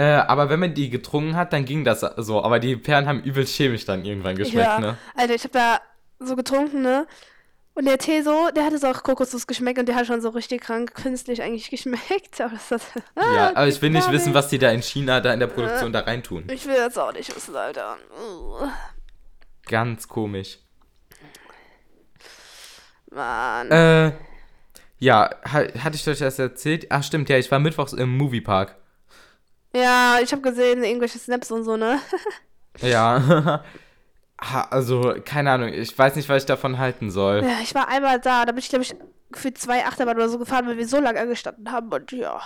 äh, 0.00 0.14
aber 0.14 0.48
wenn 0.48 0.60
man 0.60 0.72
die 0.72 0.88
getrunken 0.88 1.36
hat, 1.36 1.52
dann 1.52 1.66
ging 1.66 1.84
das 1.84 2.00
so. 2.00 2.42
Aber 2.42 2.58
die 2.58 2.74
Perlen 2.74 3.06
haben 3.06 3.22
übelst 3.22 3.54
chemisch 3.54 3.84
dann 3.84 4.02
irgendwann 4.02 4.34
geschmeckt, 4.34 4.66
ja. 4.66 4.80
ne? 4.80 4.96
Alter, 5.14 5.34
ich 5.34 5.44
hab 5.44 5.52
da 5.52 5.78
so 6.18 6.36
getrunken, 6.36 6.80
ne? 6.80 7.06
Und 7.74 7.84
der 7.84 7.98
Tee 7.98 8.22
so, 8.22 8.48
der 8.56 8.64
hatte 8.64 8.78
so 8.78 8.86
auch 8.86 9.02
Kokosnuss 9.02 9.46
geschmeckt 9.46 9.78
und 9.78 9.86
der 9.86 9.96
hat 9.96 10.06
schon 10.06 10.22
so 10.22 10.30
richtig 10.30 10.62
krank 10.62 10.94
künstlich 10.94 11.42
eigentlich 11.42 11.68
geschmeckt. 11.68 12.40
Aber 12.40 12.52
das 12.52 12.70
hat. 12.70 12.80
Ja, 13.14 13.50
aber 13.54 13.68
ich 13.68 13.82
will 13.82 13.90
nicht 13.90 14.10
wissen, 14.10 14.32
was 14.32 14.48
die 14.48 14.58
da 14.58 14.70
in 14.70 14.80
China 14.80 15.20
da 15.20 15.34
in 15.34 15.40
der 15.40 15.48
Produktion 15.48 15.92
da 15.92 16.00
reintun. 16.00 16.44
Ich 16.50 16.66
will 16.66 16.76
das 16.76 16.96
auch 16.96 17.12
nicht 17.12 17.36
wissen, 17.36 17.54
Alter. 17.54 17.98
Uh, 18.18 18.68
Ganz 19.66 20.08
komisch. 20.08 20.60
Mann. 23.10 23.70
Äh, 23.70 24.12
ja, 24.98 25.30
ha 25.44 25.58
hatte 25.84 25.96
ich 25.96 26.08
euch 26.08 26.20
das 26.20 26.38
erzählt? 26.38 26.86
Ach 26.88 27.02
stimmt, 27.02 27.28
ja, 27.28 27.36
ich 27.36 27.50
war 27.50 27.58
mittwochs 27.58 27.92
im 27.92 28.16
Moviepark. 28.16 28.80
Ja, 29.74 30.18
ich 30.22 30.32
hab 30.32 30.42
gesehen, 30.42 30.82
irgendwelche 30.82 31.18
Snaps 31.18 31.50
und 31.50 31.64
so, 31.64 31.76
ne? 31.76 32.00
Ja. 32.80 33.62
Also, 34.70 35.16
keine 35.22 35.50
Ahnung, 35.50 35.68
ich 35.68 35.98
weiß 35.98 36.16
nicht, 36.16 36.26
was 36.30 36.44
ich 36.44 36.46
davon 36.46 36.78
halten 36.78 37.10
soll. 37.10 37.42
Ja, 37.44 37.58
ich 37.62 37.74
war 37.74 37.88
einmal 37.88 38.18
da, 38.20 38.46
da 38.46 38.52
bin 38.52 38.60
ich, 38.60 38.70
glaube 38.70 38.84
ich, 38.84 38.94
für 39.34 39.52
zwei 39.52 39.84
Achterbahn 39.84 40.16
oder 40.16 40.30
so 40.30 40.38
gefahren, 40.38 40.66
weil 40.66 40.78
wir 40.78 40.88
so 40.88 40.98
lange 40.98 41.20
angestanden 41.20 41.70
haben 41.70 41.92
und 41.92 42.10
ja. 42.12 42.40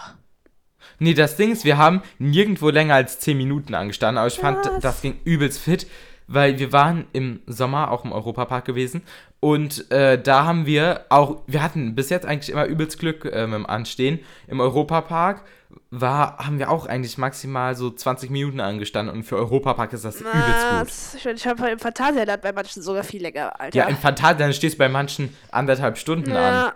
Nee, 0.98 1.14
das 1.14 1.36
Ding 1.36 1.52
ist, 1.52 1.64
wir 1.64 1.78
haben 1.78 2.02
nirgendwo 2.18 2.70
länger 2.70 2.94
als 2.96 3.20
10 3.20 3.36
Minuten 3.36 3.76
angestanden, 3.76 4.18
aber 4.18 4.26
ich 4.26 4.40
fand, 4.40 4.66
Was? 4.66 4.80
das 4.80 5.02
ging 5.02 5.20
übelst 5.22 5.60
fit. 5.60 5.86
weil 6.26 6.58
wir 6.58 6.72
waren 6.72 7.06
im 7.12 7.42
Sommer 7.46 7.92
auch 7.92 8.04
im 8.04 8.10
Europapark 8.10 8.64
gewesen 8.64 9.02
und 9.38 9.90
äh, 9.92 10.20
da 10.20 10.44
haben 10.44 10.66
wir 10.66 11.04
auch, 11.10 11.42
wir 11.46 11.62
hatten 11.62 11.94
bis 11.94 12.10
jetzt 12.10 12.26
eigentlich 12.26 12.50
immer 12.50 12.64
übelst 12.64 12.98
Glück 12.98 13.24
äh, 13.26 13.46
mit 13.46 13.54
dem 13.54 13.66
Anstehen. 13.66 14.18
Im 14.48 14.58
Europapark 14.58 15.44
war, 15.90 16.38
haben 16.38 16.58
wir 16.58 16.70
auch 16.70 16.86
eigentlich 16.86 17.18
maximal 17.18 17.74
so 17.76 17.90
20 17.90 18.30
Minuten 18.30 18.60
angestanden 18.60 19.14
und 19.14 19.24
für 19.24 19.36
Europapark 19.36 19.92
ist 19.92 20.04
das 20.04 20.20
übelst 20.20 21.14
gut. 21.14 21.34
Ich, 21.34 21.46
habe 21.46 21.70
im 21.70 21.78
Phantasialand 21.78 22.42
bei 22.42 22.52
manchen 22.52 22.82
sogar 22.82 23.04
viel 23.04 23.22
länger, 23.22 23.58
Alter. 23.60 23.76
Ja, 23.76 23.84
im 23.86 23.96
Phantasialand 23.96 24.54
stehst 24.54 24.74
du 24.74 24.78
bei 24.78 24.88
manchen 24.88 25.34
anderthalb 25.50 25.98
Stunden 25.98 26.32
an. 26.32 26.36
Ja, 26.36 26.72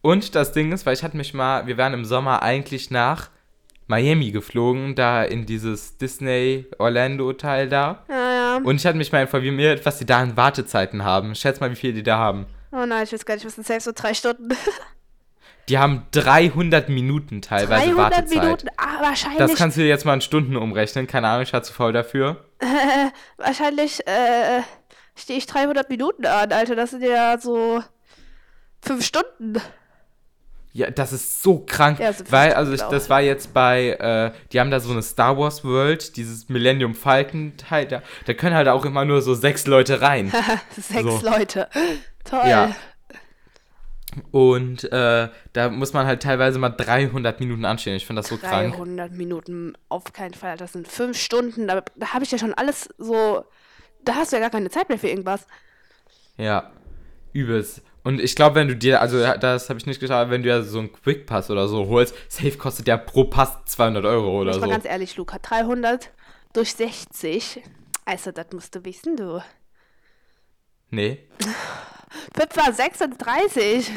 Und 0.00 0.34
das 0.34 0.52
Ding 0.52 0.72
ist, 0.72 0.86
weil 0.86 0.94
ich 0.94 1.02
hatte 1.02 1.16
mich 1.16 1.34
mal, 1.34 1.66
wir 1.66 1.76
wären 1.76 1.94
im 1.94 2.04
Sommer 2.04 2.42
eigentlich 2.42 2.90
nach 2.90 3.30
Miami 3.86 4.30
geflogen, 4.30 4.94
da 4.94 5.22
in 5.22 5.46
dieses 5.46 5.98
Disney 5.98 6.66
Orlando 6.78 7.32
Teil 7.32 7.68
da. 7.68 8.04
ja, 8.08 8.32
ja. 8.32 8.56
Und 8.56 8.76
ich 8.76 8.86
hatte 8.86 8.98
mich 8.98 9.12
mal 9.12 9.22
informiert, 9.22 9.84
was 9.84 9.98
die 9.98 10.06
da 10.06 10.18
an 10.18 10.36
Wartezeiten 10.36 11.04
haben. 11.04 11.34
Schätz 11.34 11.60
mal, 11.60 11.70
wie 11.70 11.76
viel 11.76 11.92
die 11.92 12.02
da 12.02 12.18
haben. 12.18 12.46
Oh 12.70 12.86
nein, 12.86 13.04
ich 13.04 13.12
weiß 13.12 13.26
gar 13.26 13.34
nicht, 13.34 13.44
was 13.44 13.54
sind 13.54 13.66
selbst 13.66 13.84
so 13.84 13.92
drei 13.94 14.14
Stunden. 14.14 14.48
Die 15.68 15.78
haben 15.78 16.06
300 16.10 16.88
Minuten 16.88 17.40
teilweise 17.40 17.86
300 17.92 17.96
Wartezeit. 18.12 18.42
Minuten, 18.42 18.68
ah, 18.76 19.00
wahrscheinlich, 19.00 19.38
Das 19.38 19.54
kannst 19.54 19.76
du 19.76 19.80
dir 19.82 19.88
jetzt 19.88 20.04
mal 20.04 20.14
in 20.14 20.20
Stunden 20.20 20.56
umrechnen. 20.56 21.06
Keine 21.06 21.28
Ahnung, 21.28 21.42
ich 21.42 21.52
war 21.52 21.62
zu 21.62 21.72
faul 21.72 21.92
dafür. 21.92 22.44
wahrscheinlich, 23.36 24.06
äh, 24.06 24.62
stehe 25.14 25.38
ich 25.38 25.46
300 25.46 25.88
Minuten 25.88 26.26
an, 26.26 26.52
Alter. 26.52 26.74
Das 26.74 26.90
sind 26.90 27.02
ja 27.02 27.38
so 27.38 27.82
fünf 28.80 29.04
Stunden. 29.04 29.60
Ja, 30.74 30.90
das 30.90 31.12
ist 31.12 31.42
so 31.42 31.58
krank, 31.66 31.98
Ja, 31.98 32.14
so 32.14 32.24
weil, 32.30 32.54
also 32.54 32.72
ich, 32.72 32.80
das 32.80 33.10
war 33.10 33.20
jetzt 33.20 33.52
bei, 33.52 33.88
äh, 33.90 34.32
die 34.52 34.58
haben 34.58 34.70
da 34.70 34.80
so 34.80 34.90
eine 34.90 35.02
Star 35.02 35.36
Wars 35.36 35.64
World, 35.64 36.16
dieses 36.16 36.48
Millennium 36.48 36.94
Falcon 36.94 37.58
Teil, 37.58 37.84
da, 37.86 38.02
da 38.24 38.32
können 38.32 38.56
halt 38.56 38.68
auch 38.68 38.86
immer 38.86 39.04
nur 39.04 39.20
so 39.20 39.34
sechs 39.34 39.66
Leute 39.66 40.00
rein. 40.00 40.32
Sechs 40.76 41.02
So. 41.02 41.20
Leute. 41.28 41.68
Toll. 42.24 42.48
Ja. 42.48 42.74
Und 44.30 44.84
äh, 44.92 45.28
da 45.52 45.70
muss 45.70 45.92
man 45.92 46.06
halt 46.06 46.22
teilweise 46.22 46.58
mal 46.58 46.70
300 46.70 47.40
Minuten 47.40 47.64
anstehen. 47.64 47.96
Ich 47.96 48.06
finde 48.06 48.20
das 48.20 48.28
so 48.28 48.36
krank. 48.36 48.74
300 48.74 49.12
Minuten, 49.12 49.74
auf 49.88 50.12
keinen 50.12 50.34
Fall. 50.34 50.56
Das 50.56 50.72
sind 50.72 50.86
fünf 50.86 51.18
Stunden. 51.18 51.66
Da, 51.66 51.82
da 51.96 52.12
habe 52.12 52.24
ich 52.24 52.30
ja 52.30 52.38
schon 52.38 52.54
alles 52.54 52.88
so. 52.98 53.44
Da 54.04 54.16
hast 54.16 54.32
du 54.32 54.36
ja 54.36 54.40
gar 54.40 54.50
keine 54.50 54.70
Zeit 54.70 54.88
mehr 54.88 54.98
für 54.98 55.08
irgendwas. 55.08 55.46
Ja, 56.36 56.72
übelst. 57.32 57.82
Und 58.04 58.20
ich 58.20 58.34
glaube, 58.34 58.56
wenn 58.56 58.68
du 58.68 58.76
dir, 58.76 59.00
also 59.00 59.18
das 59.36 59.68
habe 59.68 59.78
ich 59.78 59.86
nicht 59.86 60.00
geschaut, 60.00 60.28
wenn 60.28 60.42
du 60.42 60.48
ja 60.48 60.62
so 60.62 60.80
einen 60.80 60.92
Quick 60.92 61.24
Pass 61.24 61.50
oder 61.50 61.68
so 61.68 61.86
holst, 61.86 62.14
Safe 62.28 62.56
kostet 62.58 62.88
ja 62.88 62.96
pro 62.96 63.24
Pass 63.24 63.64
200 63.66 64.04
Euro 64.04 64.40
oder 64.40 64.50
ich 64.50 64.56
mal 64.58 64.66
so. 64.66 64.72
ganz 64.72 64.84
ehrlich, 64.84 65.16
Luca. 65.16 65.38
300 65.40 66.10
durch 66.52 66.74
60. 66.74 67.62
Also, 68.04 68.32
das 68.32 68.46
musst 68.52 68.74
du 68.74 68.84
wissen, 68.84 69.16
du. 69.16 69.42
Nee. 70.90 71.20
Pippa 72.34 72.72
36. 72.72 73.90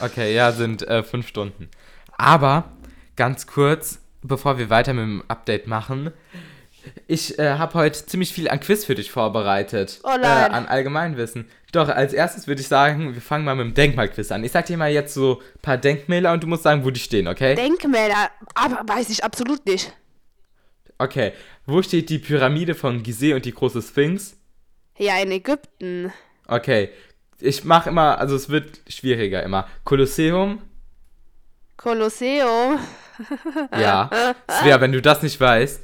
Okay, 0.00 0.34
ja, 0.34 0.52
sind 0.52 0.82
äh, 0.82 1.02
fünf 1.02 1.26
Stunden. 1.28 1.68
Aber 2.16 2.64
ganz 3.16 3.46
kurz, 3.46 3.98
bevor 4.22 4.58
wir 4.58 4.70
weiter 4.70 4.92
mit 4.92 5.02
dem 5.04 5.24
Update 5.28 5.66
machen, 5.66 6.12
ich 7.06 7.38
äh, 7.38 7.58
habe 7.58 7.74
heute 7.74 8.06
ziemlich 8.06 8.32
viel 8.32 8.48
an 8.48 8.58
Quiz 8.60 8.84
für 8.84 8.94
dich 8.96 9.10
vorbereitet. 9.10 10.00
Oh 10.02 10.16
nein. 10.20 10.50
Äh, 10.50 10.54
an 10.54 10.66
Allgemeinwissen. 10.66 11.48
Doch, 11.70 11.88
als 11.88 12.12
erstes 12.12 12.46
würde 12.48 12.60
ich 12.60 12.68
sagen, 12.68 13.14
wir 13.14 13.22
fangen 13.22 13.44
mal 13.44 13.54
mit 13.54 13.66
dem 13.66 13.74
Denkmalquiz 13.74 14.30
an. 14.32 14.42
Ich 14.44 14.52
sag 14.52 14.66
dir 14.66 14.76
mal 14.76 14.90
jetzt 14.90 15.14
so 15.14 15.40
ein 15.40 15.60
paar 15.62 15.78
Denkmäler 15.78 16.32
und 16.32 16.42
du 16.42 16.46
musst 16.48 16.64
sagen, 16.64 16.84
wo 16.84 16.90
die 16.90 17.00
stehen, 17.00 17.28
okay? 17.28 17.54
Denkmäler. 17.54 18.30
Aber 18.54 18.82
weiß 18.86 19.10
ich 19.10 19.24
absolut 19.24 19.64
nicht. 19.66 19.92
okay. 20.98 21.32
Wo 21.66 21.80
steht 21.82 22.10
die 22.10 22.18
Pyramide 22.18 22.74
von 22.74 23.02
Gizeh 23.04 23.34
und 23.34 23.44
die 23.44 23.54
große 23.54 23.80
Sphinx? 23.80 24.36
Ja, 24.98 25.18
in 25.22 25.30
Ägypten. 25.30 26.12
Okay. 26.48 26.90
Ich 27.44 27.64
mache 27.64 27.90
immer, 27.90 28.18
also 28.18 28.36
es 28.36 28.48
wird 28.50 28.80
schwieriger 28.88 29.42
immer. 29.42 29.66
Kolosseum? 29.84 30.60
Kolosseum. 31.76 32.78
Ja. 33.78 34.10
Svea, 34.50 34.80
wenn 34.80 34.90
du 34.90 35.02
das 35.02 35.22
nicht 35.22 35.38
weißt. 35.38 35.82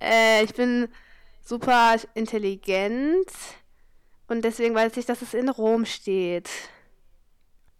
Äh, 0.00 0.44
ich 0.44 0.54
bin 0.54 0.88
super 1.44 1.96
intelligent. 2.14 3.28
Und 4.28 4.42
deswegen 4.44 4.74
weiß 4.74 4.96
ich, 4.96 5.06
dass 5.06 5.22
es 5.22 5.34
in 5.34 5.48
Rom 5.48 5.84
steht. 5.84 6.48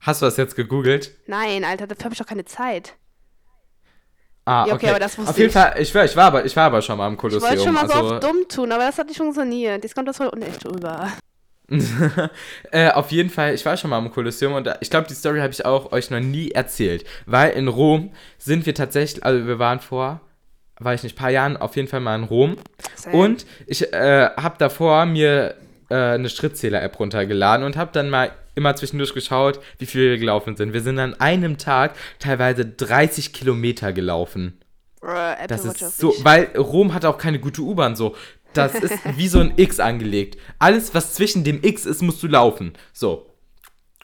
Hast 0.01 0.21
du 0.21 0.27
das 0.27 0.37
jetzt 0.37 0.57
gegoogelt? 0.57 1.13
Nein, 1.27 1.65
Alter, 1.65 1.87
dafür 1.87 2.07
habe 2.07 2.15
ich 2.15 2.19
doch 2.19 2.27
keine 2.27 2.45
Zeit. 2.45 2.97
Ah, 4.45 4.67
Ja, 4.67 4.75
okay. 4.75 4.75
okay, 4.75 4.91
aber 4.91 4.99
das 5.01 5.17
wusste 5.17 5.31
Auf 5.31 5.39
jeden 5.39 5.49
ich. 5.49 5.55
Fall, 5.55 5.75
ich, 5.81 5.95
war, 5.95 6.05
ich, 6.05 6.17
war 6.17 6.25
aber, 6.25 6.45
ich 6.45 6.57
war 6.57 6.65
aber 6.65 6.83
schon 6.83 6.99
mal 6.99 7.07
im 7.09 7.15
Ich 7.15 7.19
Kolosseum. 7.21 7.51
wollte 7.51 7.63
schon 7.65 7.75
mal 7.75 7.87
so 7.89 7.95
also, 7.95 8.15
auf 8.17 8.21
dumm 8.21 8.49
tun, 8.49 8.73
aber 8.73 8.85
das 8.87 8.99
hat 8.99 9.07
nicht 9.07 9.17
funktioniert. 9.19 9.83
Jetzt 9.85 9.95
kommt 9.95 10.09
das 10.09 10.17
voll 10.17 10.29
unecht 10.29 10.65
rüber. 10.67 11.13
äh, 12.71 12.91
auf 12.91 13.11
jeden 13.11 13.31
Fall, 13.31 13.55
ich 13.55 13.65
war 13.67 13.77
schon 13.77 13.91
mal 13.91 13.99
im 13.99 14.11
Kolosseum 14.11 14.55
und 14.55 14.73
ich 14.81 14.91
glaube, 14.91 15.09
die 15.09 15.15
Story 15.15 15.41
habe 15.41 15.53
ich 15.53 15.65
auch 15.65 15.93
euch 15.93 16.11
noch 16.11 16.21
nie 16.21 16.51
erzählt. 16.51 17.05
Weil 17.27 17.53
in 17.53 17.69
Rom 17.69 18.13
sind 18.39 18.67
wir 18.67 18.75
tatsächlich, 18.75 19.25
also 19.25 19.47
wir 19.47 19.59
waren 19.59 19.81
vor, 19.81 20.21
war 20.79 20.95
ich 20.95 21.03
nicht, 21.03 21.17
paar 21.17 21.31
Jahren 21.31 21.57
auf 21.57 21.77
jeden 21.77 21.89
Fall 21.89 22.01
mal 22.01 22.17
in 22.17 22.25
Rom. 22.25 22.57
Same. 22.95 23.17
Und 23.17 23.47
ich 23.67 23.93
äh, 23.93 24.31
habe 24.37 24.57
davor 24.59 25.07
mir 25.07 25.57
äh, 25.89 25.95
eine 25.95 26.29
Schrittzähler-App 26.29 26.99
runtergeladen 27.01 27.65
und 27.65 27.77
habe 27.77 27.91
dann 27.93 28.11
mal 28.11 28.33
immer 28.55 28.75
zwischendurch 28.75 29.13
geschaut, 29.13 29.61
wie 29.79 29.87
viel 29.87 30.11
wir 30.11 30.19
gelaufen 30.19 30.57
sind. 30.57 30.73
Wir 30.73 30.81
sind 30.81 30.99
an 30.99 31.15
einem 31.21 31.59
Tag 31.59 31.95
teilweise 32.19 32.65
30 32.65 33.33
Kilometer 33.33 33.93
gelaufen. 33.93 34.59
Apple 35.03 35.47
Das 35.49 35.65
ist 35.65 35.99
so, 35.99 36.15
weil 36.23 36.47
Rom 36.57 36.93
hat 36.93 37.05
auch 37.05 37.19
keine 37.19 37.39
gute 37.39 37.61
U-Bahn 37.61 37.95
so. 37.95 38.17
Das 38.57 38.75
ist 38.75 38.99
wie 39.17 39.29
so 39.29 39.41
ein 39.41 39.53
X 39.57 39.81
angelegt. 39.81 40.39
Alles, 40.59 40.95
was 40.95 41.15
zwischen 41.15 41.45
dem 41.45 41.63
X 41.63 41.87
ist, 41.87 42.03
musst 42.03 42.23
du 42.23 42.27
laufen. 42.27 42.73
So. 42.93 43.31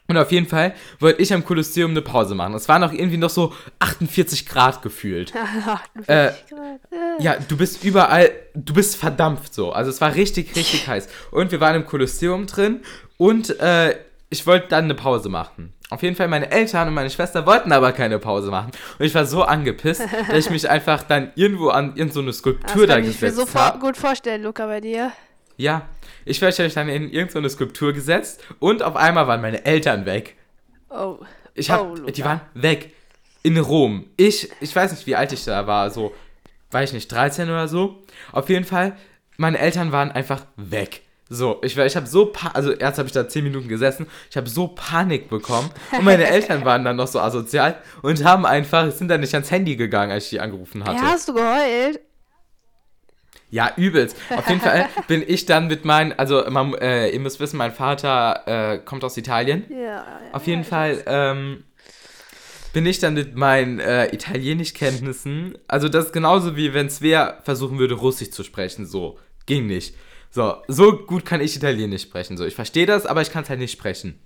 Und 0.08 0.18
auf 0.18 0.32
jeden 0.32 0.46
Fall 0.46 0.74
wollte 0.98 1.22
ich 1.22 1.32
am 1.32 1.44
Kolosseum 1.44 1.92
eine 1.92 2.02
Pause 2.02 2.34
machen. 2.34 2.54
Es 2.54 2.68
waren 2.68 2.82
auch 2.84 2.92
irgendwie 2.92 3.16
noch 3.16 3.30
so 3.30 3.54
48 3.78 4.46
Grad 4.46 4.82
gefühlt. 4.82 5.32
48 6.06 6.08
äh, 6.08 6.32
Grad. 6.48 7.20
Ja, 7.20 7.36
du 7.36 7.56
bist 7.56 7.82
überall, 7.84 8.30
du 8.54 8.74
bist 8.74 8.96
verdampft 8.96 9.54
so. 9.54 9.72
Also 9.72 9.90
es 9.90 10.00
war 10.00 10.14
richtig, 10.14 10.54
richtig 10.56 10.86
heiß. 10.86 11.08
Und 11.30 11.52
wir 11.52 11.60
waren 11.60 11.76
im 11.76 11.86
Kolosseum 11.86 12.46
drin 12.46 12.80
und 13.16 13.58
äh, 13.60 13.96
ich 14.28 14.46
wollte 14.46 14.68
dann 14.68 14.84
eine 14.84 14.94
Pause 14.94 15.28
machen. 15.28 15.72
Auf 15.92 16.02
jeden 16.02 16.16
Fall, 16.16 16.26
meine 16.26 16.50
Eltern 16.50 16.88
und 16.88 16.94
meine 16.94 17.10
Schwester 17.10 17.44
wollten 17.44 17.70
aber 17.70 17.92
keine 17.92 18.18
Pause 18.18 18.50
machen. 18.50 18.70
Und 18.98 19.04
ich 19.04 19.14
war 19.14 19.26
so 19.26 19.42
angepisst, 19.42 20.00
dass 20.28 20.38
ich 20.38 20.48
mich 20.48 20.68
einfach 20.70 21.02
dann 21.02 21.32
irgendwo 21.34 21.68
an 21.68 21.88
irgendeine 21.96 22.12
so 22.12 22.20
eine 22.20 22.28
Das 22.30 22.38
Skulptur 22.38 22.86
da 22.86 22.94
kann 22.94 23.02
ich 23.04 23.20
mir 23.20 23.28
gesetzt 23.28 23.52
so 23.52 23.58
habe. 23.60 23.78
gut 23.78 23.98
vorstellen, 23.98 24.42
Luca, 24.42 24.64
bei 24.66 24.80
dir. 24.80 25.12
Ja, 25.58 25.82
ich 26.24 26.40
war 26.40 26.48
mich 26.48 26.72
dann 26.72 26.88
in 26.88 27.10
irgendeine 27.10 27.50
so 27.50 27.56
Skulptur 27.56 27.92
gesetzt 27.92 28.42
und 28.58 28.82
auf 28.82 28.96
einmal 28.96 29.26
waren 29.26 29.42
meine 29.42 29.66
Eltern 29.66 30.06
weg. 30.06 30.36
Oh. 30.88 31.18
Ich 31.54 31.70
hab, 31.70 31.82
Oh, 31.82 31.94
die 31.94 32.24
waren 32.24 32.40
weg. 32.54 32.94
In 33.42 33.58
Rom. 33.58 34.06
Ich, 34.16 34.50
ich 34.60 34.74
weiß 34.74 34.92
nicht, 34.92 35.06
wie 35.06 35.14
alt 35.14 35.32
ich 35.32 35.44
da 35.44 35.66
war, 35.66 35.90
so, 35.90 36.14
weiß 36.70 36.88
ich 36.88 36.94
nicht, 36.94 37.12
13 37.12 37.50
oder 37.50 37.68
so. 37.68 38.02
Auf 38.32 38.48
jeden 38.48 38.64
Fall, 38.64 38.96
meine 39.36 39.58
Eltern 39.58 39.92
waren 39.92 40.10
einfach 40.10 40.46
weg. 40.56 41.02
So, 41.34 41.60
ich, 41.62 41.78
ich 41.78 41.96
habe 41.96 42.06
so, 42.06 42.26
pa 42.26 42.48
also 42.48 42.72
erst 42.72 42.98
habe 42.98 43.06
ich 43.06 43.14
da 43.14 43.26
10 43.26 43.42
Minuten 43.42 43.66
gesessen, 43.66 44.06
ich 44.30 44.36
habe 44.36 44.50
so 44.50 44.68
Panik 44.68 45.30
bekommen 45.30 45.70
und 45.96 46.04
meine 46.04 46.26
Eltern 46.26 46.64
waren 46.66 46.84
dann 46.84 46.96
noch 46.96 47.06
so 47.06 47.20
asozial 47.20 47.76
und 48.02 48.22
haben 48.22 48.44
einfach, 48.44 48.90
sind 48.92 49.08
dann 49.08 49.20
nicht 49.20 49.32
ans 49.32 49.50
Handy 49.50 49.76
gegangen, 49.76 50.12
als 50.12 50.24
ich 50.24 50.30
die 50.30 50.40
angerufen 50.40 50.84
hatte. 50.84 51.02
Ja, 51.02 51.10
hast 51.10 51.28
du 51.30 51.32
geheult? 51.32 52.00
Ja, 53.48 53.72
übelst. 53.76 54.14
Auf 54.36 54.46
jeden 54.48 54.60
Fall 54.60 54.88
bin 55.08 55.24
ich 55.26 55.46
dann 55.46 55.68
mit 55.68 55.86
meinen, 55.86 56.12
also 56.12 56.44
man, 56.50 56.74
äh, 56.74 57.08
ihr 57.08 57.20
müsst 57.20 57.40
wissen, 57.40 57.56
mein 57.56 57.72
Vater 57.72 58.42
äh, 58.74 58.78
kommt 58.78 59.02
aus 59.02 59.16
Italien. 59.16 59.64
Ja. 59.70 59.78
ja 59.78 60.06
Auf 60.32 60.46
jeden 60.46 60.62
ich 60.62 60.68
Fall 60.68 61.02
ähm, 61.06 61.64
bin 62.74 62.84
ich 62.84 62.98
dann 62.98 63.14
mit 63.14 63.36
meinen 63.36 63.80
äh, 63.80 64.14
Italienischkenntnissen, 64.14 65.56
also 65.66 65.88
das 65.88 66.06
ist 66.06 66.12
genauso 66.12 66.56
wie 66.56 66.74
wenn 66.74 66.90
Svea 66.90 67.38
versuchen 67.42 67.78
würde, 67.78 67.94
Russisch 67.94 68.30
zu 68.32 68.42
sprechen, 68.44 68.84
so, 68.84 69.18
ging 69.46 69.66
nicht. 69.66 69.94
So, 70.34 70.56
so 70.66 70.96
gut 70.96 71.26
kann 71.26 71.42
ich 71.42 71.54
Italienisch 71.54 72.02
sprechen, 72.02 72.38
so, 72.38 72.46
ich 72.46 72.54
verstehe 72.54 72.86
das, 72.86 73.04
aber 73.04 73.20
ich 73.20 73.30
kann 73.30 73.44
es 73.44 73.50
halt 73.50 73.60
nicht 73.60 73.72
sprechen. 73.72 74.18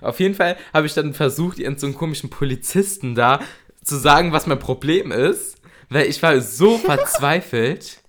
Auf 0.00 0.18
jeden 0.18 0.34
Fall 0.34 0.56
habe 0.74 0.86
ich 0.88 0.94
dann 0.94 1.14
versucht, 1.14 1.60
irgend 1.60 1.78
so 1.78 1.86
einen 1.86 1.94
komischen 1.94 2.28
Polizisten 2.28 3.14
da 3.14 3.40
zu 3.84 3.96
sagen, 3.96 4.32
was 4.32 4.48
mein 4.48 4.58
Problem 4.58 5.12
ist, 5.12 5.56
weil 5.90 6.06
ich 6.06 6.20
war 6.24 6.40
so 6.40 6.76
verzweifelt. 6.78 8.00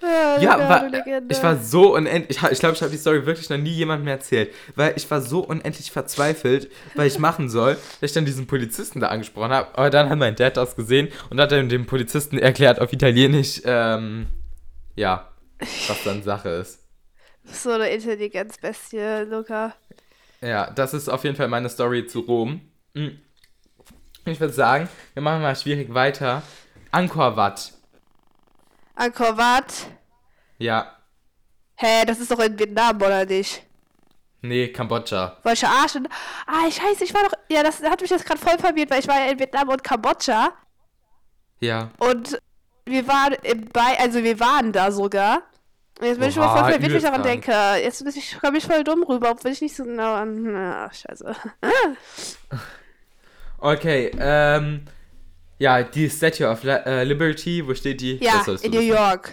Ja, 0.00 0.40
Ja, 0.40 0.68
war, 0.68 0.90
ich 1.28 1.42
war 1.42 1.56
so 1.56 1.94
unendlich, 1.94 2.30
ich 2.30 2.38
glaube, 2.38 2.54
ich, 2.54 2.60
glaub, 2.60 2.72
ich 2.74 2.80
habe 2.80 2.92
die 2.92 2.96
Story 2.96 3.26
wirklich 3.26 3.50
noch 3.50 3.58
nie 3.58 3.70
jemandem 3.72 4.06
erzählt, 4.06 4.54
weil 4.76 4.94
ich 4.96 5.10
war 5.10 5.20
so 5.20 5.40
unendlich 5.40 5.90
verzweifelt, 5.90 6.70
weil 6.94 7.08
ich 7.08 7.18
machen 7.18 7.50
soll, 7.50 7.74
dass 8.00 8.10
ich 8.10 8.14
dann 8.14 8.24
diesen 8.24 8.46
Polizisten 8.46 9.00
da 9.00 9.08
angesprochen 9.08 9.50
habe, 9.50 9.76
aber 9.76 9.90
dann 9.90 10.08
hat 10.08 10.18
mein 10.18 10.36
Dad 10.36 10.56
das 10.56 10.76
gesehen 10.76 11.08
und 11.28 11.40
hat 11.40 11.50
dann 11.50 11.68
dem 11.68 11.86
Polizisten 11.86 12.38
erklärt 12.38 12.80
auf 12.80 12.92
Italienisch, 12.92 13.60
ähm, 13.64 14.28
ja, 14.94 15.29
was 15.60 16.04
dann 16.04 16.22
Sache 16.22 16.48
ist. 16.48 16.80
So 17.44 17.70
eine 17.70 17.90
Intelligenzbestie, 17.90 19.24
Luca. 19.28 19.74
Ja, 20.40 20.70
das 20.70 20.94
ist 20.94 21.08
auf 21.08 21.24
jeden 21.24 21.36
Fall 21.36 21.48
meine 21.48 21.68
Story 21.68 22.06
zu 22.06 22.20
Rom. 22.20 22.60
Mm. 22.94 23.08
Ich 24.26 24.40
würde 24.40 24.52
sagen, 24.52 24.88
wir 25.14 25.22
machen 25.22 25.42
mal 25.42 25.56
schwierig 25.56 25.92
weiter. 25.92 26.42
Angkor 26.90 27.36
Wat. 27.36 27.72
Angkor 28.94 29.36
Wat. 29.36 29.86
Ja. 30.58 30.96
Hä, 31.76 32.04
das 32.06 32.20
ist 32.20 32.30
doch 32.30 32.38
in 32.40 32.58
Vietnam, 32.58 32.96
oder 32.96 33.24
nicht? 33.24 33.64
Nee, 34.42 34.68
Kambodscha. 34.68 35.38
Wollte 35.42 35.54
ich 35.54 35.60
verarschen? 35.60 36.08
Ah, 36.46 36.70
scheiße, 36.70 37.04
ich 37.04 37.14
war 37.14 37.24
doch. 37.24 37.32
Ja, 37.50 37.62
das 37.62 37.82
hat 37.82 38.00
mich 38.00 38.10
jetzt 38.10 38.24
gerade 38.24 38.40
voll 38.40 38.58
verwirrt, 38.58 38.90
weil 38.90 39.00
ich 39.00 39.08
war 39.08 39.18
ja 39.18 39.30
in 39.30 39.38
Vietnam 39.38 39.68
und 39.68 39.84
Kambodscha. 39.84 40.52
Ja. 41.60 41.90
Und 41.98 42.38
wir 42.86 43.06
waren 43.06 43.34
im 43.42 43.66
bei, 43.68 43.98
also 43.98 44.22
wir 44.22 44.40
waren 44.40 44.72
da 44.72 44.90
sogar. 44.90 45.42
Jetzt 46.02 46.18
bin 46.18 46.28
ich 46.28 46.34
schon 46.34 46.42
voll 46.44 46.58
verwirrt, 46.58 46.74
wenn 46.74 46.82
ich 46.82 46.88
übelst 46.88 47.06
daran 47.06 47.22
denke. 47.22 47.52
Jetzt 47.82 48.02
bin 48.04 48.12
ich, 48.16 48.36
komm 48.40 48.54
ich 48.54 48.64
voll 48.64 48.84
dumm 48.84 49.02
rüber, 49.02 49.30
obwohl 49.32 49.50
ich 49.52 49.60
nicht 49.60 49.76
so 49.76 49.84
genau 49.84 50.14
an. 50.14 50.42
Na, 50.52 50.90
scheiße. 50.92 51.34
Okay, 53.58 54.10
ähm. 54.18 54.84
Ja, 55.58 55.82
die 55.82 56.08
Statue 56.08 56.48
of 56.48 56.64
äh, 56.64 57.04
Liberty, 57.04 57.66
wo 57.66 57.74
steht 57.74 58.00
die? 58.00 58.16
Ja, 58.24 58.42
Das 58.46 58.62
in 58.62 58.70
New 58.70 58.78
wissen. 58.78 58.88
York. 58.88 59.30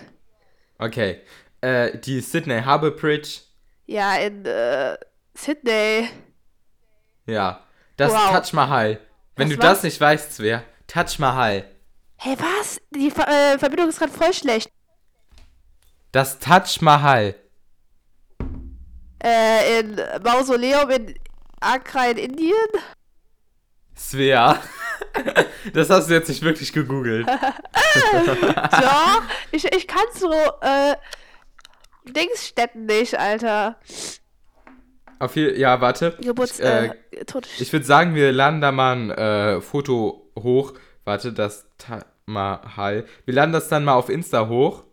Okay. 0.78 1.22
Äh, 1.62 1.98
die 2.00 2.20
Sydney 2.20 2.62
Harbour 2.62 2.92
Bridge. 2.92 3.40
Ja, 3.86 4.16
in 4.18 4.46
äh, 4.46 4.98
Sydney. 5.34 6.10
Ja. 7.28 7.62
Das 7.96 8.12
Wow. 8.12 8.32
Taj 8.32 8.52
Mahal. 8.54 9.00
Wenn 9.38 9.48
Was 9.48 9.56
du 9.56 9.62
das 9.62 9.70
war's? 9.70 9.84
nicht 9.84 10.02
weißt, 10.02 10.40
wer? 10.42 10.64
Taj 10.88 11.18
Mahal. 11.20 11.64
Hey, 12.18 12.36
was? 12.38 12.82
Die 12.94 13.10
Ver 13.10 13.26
äh, 13.30 13.58
Verbindung 13.58 13.88
ist 13.88 14.00
gerade 14.00 14.12
voll 14.12 14.34
schlecht. 14.34 14.70
Das 16.18 16.40
Taj 16.40 16.82
Mahal. 16.82 17.36
Äh, 19.24 19.82
in 19.82 20.02
Mausoleum 20.24 20.90
in 20.90 21.14
Agra 21.60 22.08
in 22.10 22.18
Indien? 22.18 22.72
Svea. 23.96 24.60
das 25.74 25.92
hast 25.92 26.10
du 26.10 26.16
jetzt 26.16 26.28
nicht 26.30 26.42
wirklich 26.42 26.74
gegoogelt. 26.74 27.28
Ja, 28.72 29.22
ich, 29.52 29.66
ich 29.66 29.88
kann 29.88 30.06
so, 30.16 30.32
äh, 30.32 30.96
Dingsstätten 32.06 32.88
nicht, 32.88 33.14
Alter. 33.20 33.78
Auf 35.20 35.36
jeden 35.36 35.60
Ja, 35.60 35.82
warte. 35.82 36.18
Geburts, 36.20 36.60
Ich, 36.60 36.66
äh, 36.66 36.88
äh, 36.88 37.26
Ich 37.60 37.72
würde 37.72 37.86
sagen, 37.86 38.16
wir 38.16 38.32
laden 38.32 38.60
da 38.60 38.72
mal 38.72 38.96
ein 38.96 39.12
äh, 39.12 39.62
Foto 39.62 40.32
hoch. 40.36 40.74
Warte, 41.06 41.32
das 41.32 41.68
Taj 41.78 42.02
Mahal. 42.26 43.06
Wir 43.26 43.36
laden 43.36 43.54
das 43.54 43.68
dann 43.68 43.84
mal 43.86 43.94
auf 43.94 44.10
Insta 44.10 44.48
hoch. 44.48 44.87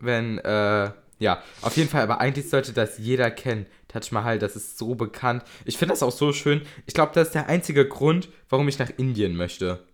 Wenn, 0.00 0.38
äh, 0.38 0.90
ja, 1.18 1.42
auf 1.62 1.76
jeden 1.76 1.88
Fall, 1.90 2.02
aber 2.02 2.20
eigentlich 2.20 2.48
sollte 2.48 2.72
das 2.72 2.98
jeder 2.98 3.30
kennen. 3.30 3.66
Taj 3.88 4.02
Mahal, 4.12 4.38
das 4.38 4.56
ist 4.56 4.78
so 4.78 4.94
bekannt. 4.94 5.42
Ich 5.64 5.76
finde 5.76 5.92
das 5.92 6.02
auch 6.02 6.12
so 6.12 6.32
schön. 6.32 6.62
Ich 6.86 6.94
glaube, 6.94 7.12
das 7.14 7.28
ist 7.28 7.34
der 7.34 7.48
einzige 7.48 7.86
Grund, 7.86 8.28
warum 8.48 8.68
ich 8.68 8.78
nach 8.78 8.90
Indien 8.96 9.36
möchte. 9.36 9.86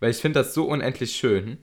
Weil 0.00 0.10
ich 0.10 0.18
finde 0.18 0.40
das 0.40 0.54
so 0.54 0.66
unendlich 0.66 1.16
schön. 1.16 1.58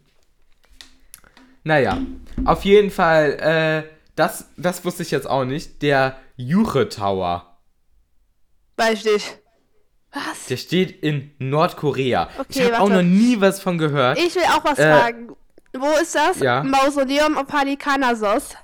Naja, 1.64 2.02
auf 2.44 2.66
jeden 2.66 2.92
Fall, 2.92 3.32
äh, 3.40 3.90
das, 4.16 4.50
das 4.58 4.84
wusste 4.84 5.04
ich 5.04 5.12
jetzt 5.12 5.30
auch 5.30 5.46
nicht. 5.46 5.82
Der 5.82 6.18
Juche 6.36 6.90
Tower. 6.90 7.58
Weiß 8.76 9.06
ich. 9.06 9.38
Was? 10.12 10.48
Der 10.48 10.58
steht 10.58 11.02
in 11.04 11.32
Nordkorea. 11.40 12.30
ich 12.50 12.58
Okay, 12.58 12.66
habe 12.74 12.84
auch 12.84 12.90
noch 12.90 13.02
nie 13.02 13.40
was 13.40 13.60
von 13.62 13.78
gehört. 13.78 14.18
Ich 14.20 14.36
will 14.36 14.44
auch 14.44 14.64
was 14.64 14.78
Äh, 14.78 14.92
fragen. 14.96 15.36
Wo 15.74 15.92
ist 16.02 16.16
das? 16.16 16.40
ja. 16.40 16.64
Mausoleum 16.64 17.38
auf 17.38 17.48
Palikanasos. 17.48 18.56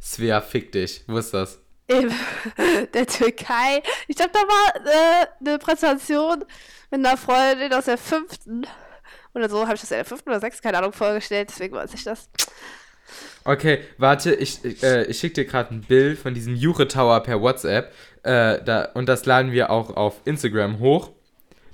Svea, 0.00 0.40
fick 0.40 0.72
dich. 0.72 1.02
Wo 1.06 1.18
ist 1.18 1.34
das? 1.34 1.58
In 1.88 2.12
der 2.94 3.06
Türkei. 3.06 3.82
Ich 4.06 4.16
glaube, 4.16 4.32
da 4.32 4.40
war 4.40 4.86
äh, 4.86 5.26
eine 5.40 5.58
Präsentation 5.58 6.44
mit 6.90 7.06
einer 7.06 7.16
Freundin 7.16 7.72
aus 7.72 7.86
der 7.86 7.98
fünften. 7.98 8.66
Oder 9.34 9.48
so 9.48 9.64
habe 9.64 9.74
ich 9.74 9.80
das 9.80 9.90
in 9.90 9.96
der 9.98 10.04
fünften 10.04 10.30
oder 10.30 10.40
sechsten, 10.40 10.62
keine 10.62 10.78
Ahnung, 10.78 10.92
vorgestellt. 10.92 11.50
Deswegen 11.50 11.74
weiß 11.74 11.92
ich 11.94 12.04
das. 12.04 12.28
Okay, 13.44 13.80
warte, 13.98 14.34
ich, 14.34 14.82
äh, 14.82 15.04
ich 15.04 15.18
schicke 15.18 15.34
dir 15.34 15.44
gerade 15.44 15.74
ein 15.74 15.82
Bild 15.82 16.18
von 16.18 16.34
diesem 16.34 16.56
Juche 16.56 16.88
Tower 16.88 17.20
per 17.22 17.40
WhatsApp. 17.40 17.92
Äh, 18.22 18.62
da, 18.64 18.90
und 18.94 19.08
das 19.08 19.26
laden 19.26 19.52
wir 19.52 19.70
auch 19.70 19.96
auf 19.96 20.20
Instagram 20.24 20.78
hoch. 20.80 21.10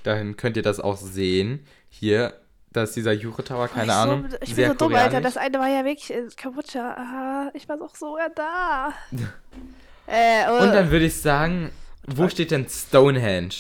Dahin 0.03 0.37
könnt 0.37 0.57
ihr 0.57 0.63
das 0.63 0.81
auch 0.81 0.97
sehen. 0.97 1.67
Hier, 1.89 2.35
da 2.73 2.85
ist 2.85 2.97
dieser 2.97 3.13
Juche 3.13 3.45
Tower, 3.45 3.69
keine 3.69 3.87
ich 3.87 3.93
Ahnung. 3.93 4.31
So, 4.31 4.37
ich 4.41 4.55
bin 4.55 4.69
so 4.69 4.75
dumm, 4.75 4.95
Alter. 4.95 5.21
Das 5.21 5.37
eine 5.37 5.59
war 5.59 5.69
ja 5.69 5.85
wirklich 5.85 6.11
in 6.11 6.29
Kambodscha. 6.35 6.95
Aha, 6.95 7.51
ich 7.55 7.69
war 7.69 7.77
doch 7.77 7.95
sogar 7.95 8.31
da. 8.31 8.93
äh, 10.07 10.45
oh, 10.51 10.63
Und 10.63 10.73
dann 10.73 10.91
würde 10.91 11.07
ich 11.07 11.21
sagen, 11.21 11.71
wo 12.07 12.29
steht 12.29 12.51
denn 12.51 12.67
Stonehenge? 12.69 13.55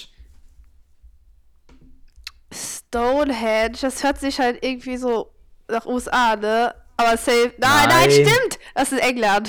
Stonehenge, 2.53 3.79
das 3.81 4.03
hört 4.03 4.18
sich 4.18 4.38
halt 4.38 4.62
irgendwie 4.62 4.96
so 4.96 5.33
nach 5.68 5.87
USA, 5.87 6.37
ne? 6.37 6.75
Aber 6.96 7.16
safe. 7.16 7.53
Nein, 7.59 7.88
nein, 7.88 7.88
Nein. 7.88 8.11
stimmt! 8.11 8.59
Das 8.75 8.92
ist 8.92 9.01
England. 9.01 9.48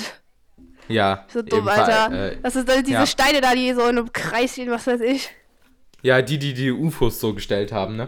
Ja, 0.88 1.24
So 1.28 1.42
dumm, 1.42 1.66
Alter. 1.68 2.32
Äh, 2.32 2.36
das 2.42 2.54
sind 2.54 2.68
dann 2.68 2.82
diese 2.82 2.92
ja. 2.98 3.06
Steine 3.06 3.40
da, 3.40 3.54
die 3.54 3.72
so 3.72 3.82
in 3.82 3.98
einem 3.98 4.12
Kreis 4.12 4.52
stehen, 4.52 4.70
was 4.70 4.86
weiß 4.86 5.00
ich. 5.00 5.30
ja, 6.02 6.20
die, 6.20 6.38
die 6.38 6.52
die 6.52 6.70
UFOs 6.70 7.20
so 7.20 7.32
gestellt 7.34 7.72
haben, 7.72 7.96
ne? 7.96 8.06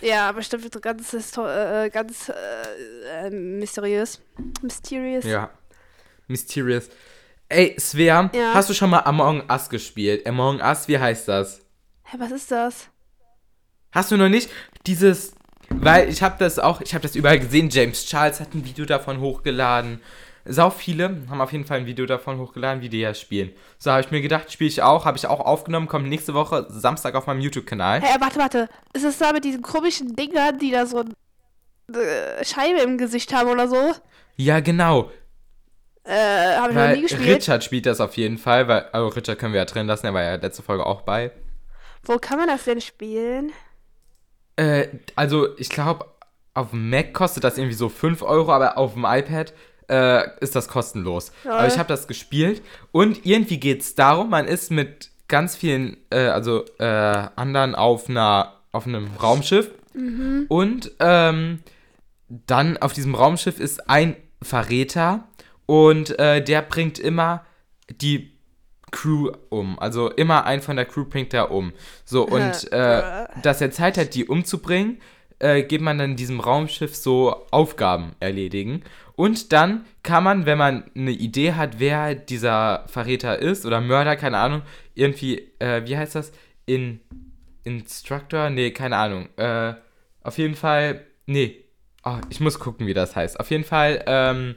Ja, 0.00 0.32
bestimmt 0.32 0.62
wird 0.64 0.72
so 0.74 0.80
ganz, 0.80 1.12
histo- 1.12 1.46
äh, 1.84 1.90
ganz 1.90 2.28
äh, 2.30 3.26
äh, 3.26 3.30
mysteriös. 3.30 4.20
Mysterious. 4.62 5.24
Ja. 5.24 5.50
Mysterious. 6.26 6.88
Ey, 7.48 7.76
Svea, 7.78 8.30
Ja. 8.32 8.54
hast 8.54 8.70
du 8.70 8.74
schon 8.74 8.90
mal 8.90 9.00
Among 9.00 9.42
Us 9.50 9.68
gespielt? 9.68 10.26
Among 10.26 10.60
Us, 10.60 10.86
wie 10.88 10.98
heißt 10.98 11.28
das? 11.28 11.60
Hä, 12.04 12.16
was 12.18 12.30
ist 12.30 12.50
das? 12.50 12.88
Hast 13.92 14.10
du 14.12 14.16
noch 14.16 14.28
nicht? 14.28 14.50
Dieses, 14.86 15.34
weil 15.68 16.08
ich 16.08 16.22
habe 16.22 16.36
das 16.38 16.58
auch, 16.58 16.80
ich 16.80 16.94
habe 16.94 17.02
das 17.02 17.16
überall 17.16 17.40
gesehen. 17.40 17.68
James 17.70 18.06
Charles 18.06 18.38
hat 18.40 18.54
ein 18.54 18.64
Video 18.64 18.84
davon 18.84 19.20
hochgeladen. 19.20 20.00
Sau 20.52 20.70
viele 20.70 21.22
haben 21.30 21.40
auf 21.40 21.52
jeden 21.52 21.64
Fall 21.64 21.78
ein 21.78 21.86
Video 21.86 22.06
davon 22.06 22.38
hochgeladen, 22.38 22.82
wie 22.82 22.88
die 22.88 23.00
ja 23.00 23.14
spielen. 23.14 23.52
So 23.78 23.92
habe 23.92 24.00
ich 24.00 24.10
mir 24.10 24.20
gedacht, 24.20 24.50
spiele 24.50 24.68
ich 24.68 24.82
auch, 24.82 25.04
habe 25.04 25.16
ich 25.16 25.26
auch 25.26 25.40
aufgenommen, 25.40 25.86
kommt 25.86 26.08
nächste 26.08 26.34
Woche 26.34 26.66
Samstag 26.68 27.14
auf 27.14 27.26
meinem 27.26 27.40
YouTube-Kanal. 27.40 28.00
Hä, 28.00 28.16
warte, 28.18 28.38
warte. 28.38 28.68
Ist 28.92 29.04
das 29.04 29.18
da 29.18 29.32
mit 29.32 29.44
diesen 29.44 29.62
komischen 29.62 30.16
Dingern, 30.16 30.58
die 30.58 30.72
da 30.72 30.86
so 30.86 31.04
eine 31.88 32.44
Scheibe 32.44 32.80
im 32.80 32.98
Gesicht 32.98 33.32
haben 33.32 33.48
oder 33.48 33.68
so? 33.68 33.94
Ja, 34.36 34.60
genau. 34.60 35.10
Äh, 36.02 36.56
habe 36.56 36.70
ich 36.70 36.74
noch 36.74 36.82
Weil 36.82 36.96
nie 36.96 37.02
gespielt. 37.02 37.36
Richard 37.36 37.62
spielt 37.62 37.86
das 37.86 38.00
auf 38.00 38.16
jeden 38.16 38.38
Fall, 38.38 38.66
weil, 38.66 38.86
also 38.92 39.08
Richard 39.08 39.38
können 39.38 39.52
wir 39.52 39.60
ja 39.60 39.66
drin 39.66 39.86
lassen, 39.86 40.06
er 40.06 40.14
war 40.14 40.22
ja 40.22 40.34
letzte 40.34 40.62
Folge 40.62 40.84
auch 40.84 41.02
bei. 41.02 41.30
Wo 42.02 42.16
kann 42.18 42.38
man 42.38 42.48
das 42.48 42.64
denn 42.64 42.80
spielen? 42.80 43.52
Äh, 44.56 44.88
also 45.14 45.56
ich 45.58 45.68
glaube, 45.68 46.06
auf 46.54 46.70
dem 46.70 46.90
Mac 46.90 47.14
kostet 47.14 47.44
das 47.44 47.58
irgendwie 47.58 47.76
so 47.76 47.88
5 47.88 48.22
Euro, 48.22 48.52
aber 48.52 48.76
auf 48.78 48.94
dem 48.94 49.04
iPad 49.04 49.52
äh, 49.90 50.22
ist 50.40 50.56
das 50.56 50.68
kostenlos. 50.68 51.32
Lol. 51.44 51.52
Aber 51.52 51.66
ich 51.66 51.78
habe 51.78 51.88
das 51.88 52.06
gespielt 52.06 52.62
und 52.92 53.26
irgendwie 53.26 53.58
geht 53.58 53.80
es 53.80 53.94
darum, 53.94 54.30
man 54.30 54.46
ist 54.46 54.70
mit 54.70 55.10
ganz 55.28 55.56
vielen, 55.56 55.96
äh, 56.10 56.26
also 56.26 56.64
äh, 56.78 56.84
anderen 56.84 57.74
auf 57.74 58.08
einer, 58.08 58.54
auf 58.72 58.86
einem 58.86 59.08
Raumschiff 59.22 59.70
und 60.48 60.92
ähm, 61.00 61.60
dann 62.28 62.76
auf 62.76 62.92
diesem 62.92 63.14
Raumschiff 63.14 63.58
ist 63.58 63.90
ein 63.90 64.16
Verräter 64.42 65.28
und 65.66 66.18
äh, 66.18 66.42
der 66.42 66.62
bringt 66.62 66.98
immer 66.98 67.44
die 67.90 68.32
Crew 68.90 69.32
um. 69.48 69.78
Also 69.78 70.10
immer 70.10 70.44
ein 70.46 70.62
von 70.62 70.76
der 70.76 70.84
Crew 70.84 71.04
bringt 71.04 71.34
er 71.34 71.50
um. 71.50 71.72
So, 72.04 72.22
und 72.26 72.72
äh, 72.72 73.26
dass 73.42 73.60
er 73.60 73.70
Zeit 73.70 73.98
hat, 73.98 74.14
die 74.14 74.26
umzubringen, 74.26 75.00
äh, 75.38 75.62
geht 75.62 75.80
man 75.80 75.98
dann 75.98 76.12
in 76.12 76.16
diesem 76.16 76.40
Raumschiff 76.40 76.94
so 76.94 77.46
Aufgaben 77.50 78.12
erledigen. 78.20 78.82
Und 79.20 79.52
dann 79.52 79.84
kann 80.02 80.24
man, 80.24 80.46
wenn 80.46 80.56
man 80.56 80.84
eine 80.96 81.10
Idee 81.10 81.52
hat, 81.52 81.78
wer 81.78 82.14
dieser 82.14 82.84
Verräter 82.86 83.38
ist 83.38 83.66
oder 83.66 83.82
Mörder, 83.82 84.16
keine 84.16 84.38
Ahnung, 84.38 84.62
irgendwie, 84.94 85.52
äh, 85.58 85.86
wie 85.86 85.94
heißt 85.94 86.14
das? 86.14 86.32
In 86.64 87.00
Instructor? 87.64 88.48
Nee, 88.48 88.70
keine 88.70 88.96
Ahnung. 88.96 89.28
Äh, 89.36 89.74
auf 90.22 90.38
jeden 90.38 90.54
Fall, 90.54 91.04
nee. 91.26 91.66
Oh, 92.02 92.16
ich 92.30 92.40
muss 92.40 92.58
gucken, 92.58 92.86
wie 92.86 92.94
das 92.94 93.14
heißt. 93.14 93.38
Auf 93.38 93.50
jeden 93.50 93.64
Fall, 93.64 94.02
ähm, 94.06 94.54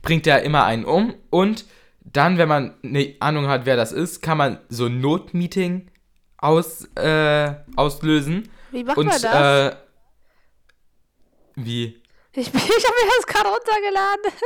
bringt 0.00 0.26
er 0.26 0.42
immer 0.42 0.64
einen 0.64 0.86
um 0.86 1.12
und 1.28 1.66
dann, 2.00 2.38
wenn 2.38 2.48
man 2.48 2.76
eine 2.82 3.14
Ahnung 3.20 3.46
hat, 3.48 3.66
wer 3.66 3.76
das 3.76 3.92
ist, 3.92 4.22
kann 4.22 4.38
man 4.38 4.58
so 4.70 4.86
ein 4.86 5.02
Notmeeting 5.02 5.90
aus, 6.38 6.86
äh, 6.94 7.56
auslösen. 7.76 8.48
Wie 8.70 8.84
macht 8.84 8.96
und, 8.96 9.08
man 9.08 9.20
das? 9.20 9.74
Äh, 9.74 9.76
wie? 11.56 11.97
Ich 12.40 12.50
bin, 12.52 12.60
ich 12.60 12.84
habe 12.86 12.96
mir 13.04 13.10
das 13.16 13.26
gerade 13.26 13.48
runtergeladen. 13.48 14.32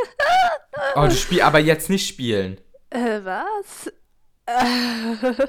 Oh, 0.96 1.02
du 1.06 1.10
spielst 1.12 1.44
aber 1.44 1.58
jetzt 1.58 1.90
nicht 1.90 2.06
spielen. 2.08 2.58
äh, 2.90 3.20
was? 3.24 3.92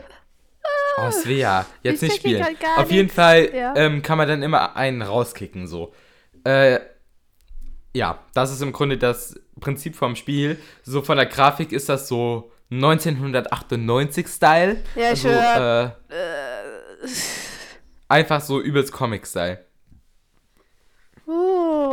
Oh, 0.97 1.11
Svea, 1.11 1.65
jetzt 1.81 2.03
Ich 2.03 2.09
nicht 2.09 2.19
spielen. 2.21 2.45
Auf 2.77 2.89
jeden 2.91 3.05
nix. 3.07 3.15
Fall 3.15 3.53
Ja. 3.53 3.73
ähm, 3.75 4.01
kann 4.01 4.17
man 4.17 4.27
dann 4.29 4.41
immer 4.43 4.75
einen 4.77 5.01
rauskicken, 5.01 5.67
so. 5.67 5.93
Äh, 6.45 6.79
ja, 7.93 8.19
das 8.33 8.49
ist 8.51 8.61
im 8.61 8.71
Grunde 8.71 8.97
das 8.97 9.37
Prinzip 9.59 9.95
vom 9.95 10.15
Spiel. 10.15 10.57
So 10.83 11.01
von 11.01 11.17
der 11.17 11.25
Grafik 11.25 11.71
ist 11.73 11.89
das 11.89 12.07
so 12.07 12.51
1998-Style. 12.71 14.77
Ja, 14.95 15.11
ich 15.11 15.25
also, 15.25 15.29
hör- 15.29 15.97
äh, 16.09 17.07
einfach 18.07 18.39
so 18.41 18.61
übelst 18.61 18.93
Comic-Style. 18.93 19.65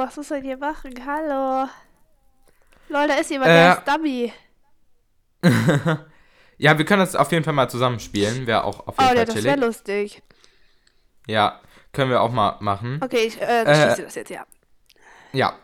Was 0.06 0.16
muss 0.16 0.30
man 0.30 0.42
hier 0.42 0.56
machen? 0.56 0.94
Hallo. 1.06 1.68
Lol, 2.88 3.06
da 3.06 3.14
ist 3.16 3.30
jemand, 3.30 3.50
Äh. 3.50 3.54
der 3.54 3.78
ist 3.78 3.86
Dummy. 3.88 4.32
ja, 6.58 6.78
wir 6.78 6.84
können 6.86 7.00
das 7.00 7.14
auf 7.14 7.30
jeden 7.32 7.44
Fall 7.44 7.52
mal 7.52 7.68
zusammenspielen. 7.68 8.46
Wäre 8.46 8.64
auch 8.64 8.86
auf 8.86 8.94
jeden 8.98 9.00
Oh, 9.00 9.06
Fall 9.08 9.16
ja, 9.18 9.24
das 9.26 9.44
wäre 9.44 9.60
lustig. 9.60 10.22
Ja, 11.26 11.60
können 11.92 12.10
wir 12.10 12.22
auch 12.22 12.32
mal 12.32 12.56
machen. 12.60 12.98
Okay, 13.02 13.26
ich 13.26 13.40
äh, 13.40 13.62
Äh. 13.62 13.84
schließe 13.86 14.02
das 14.04 14.14
jetzt, 14.14 14.30
ja. 14.30 14.46
Ja. 15.32 15.54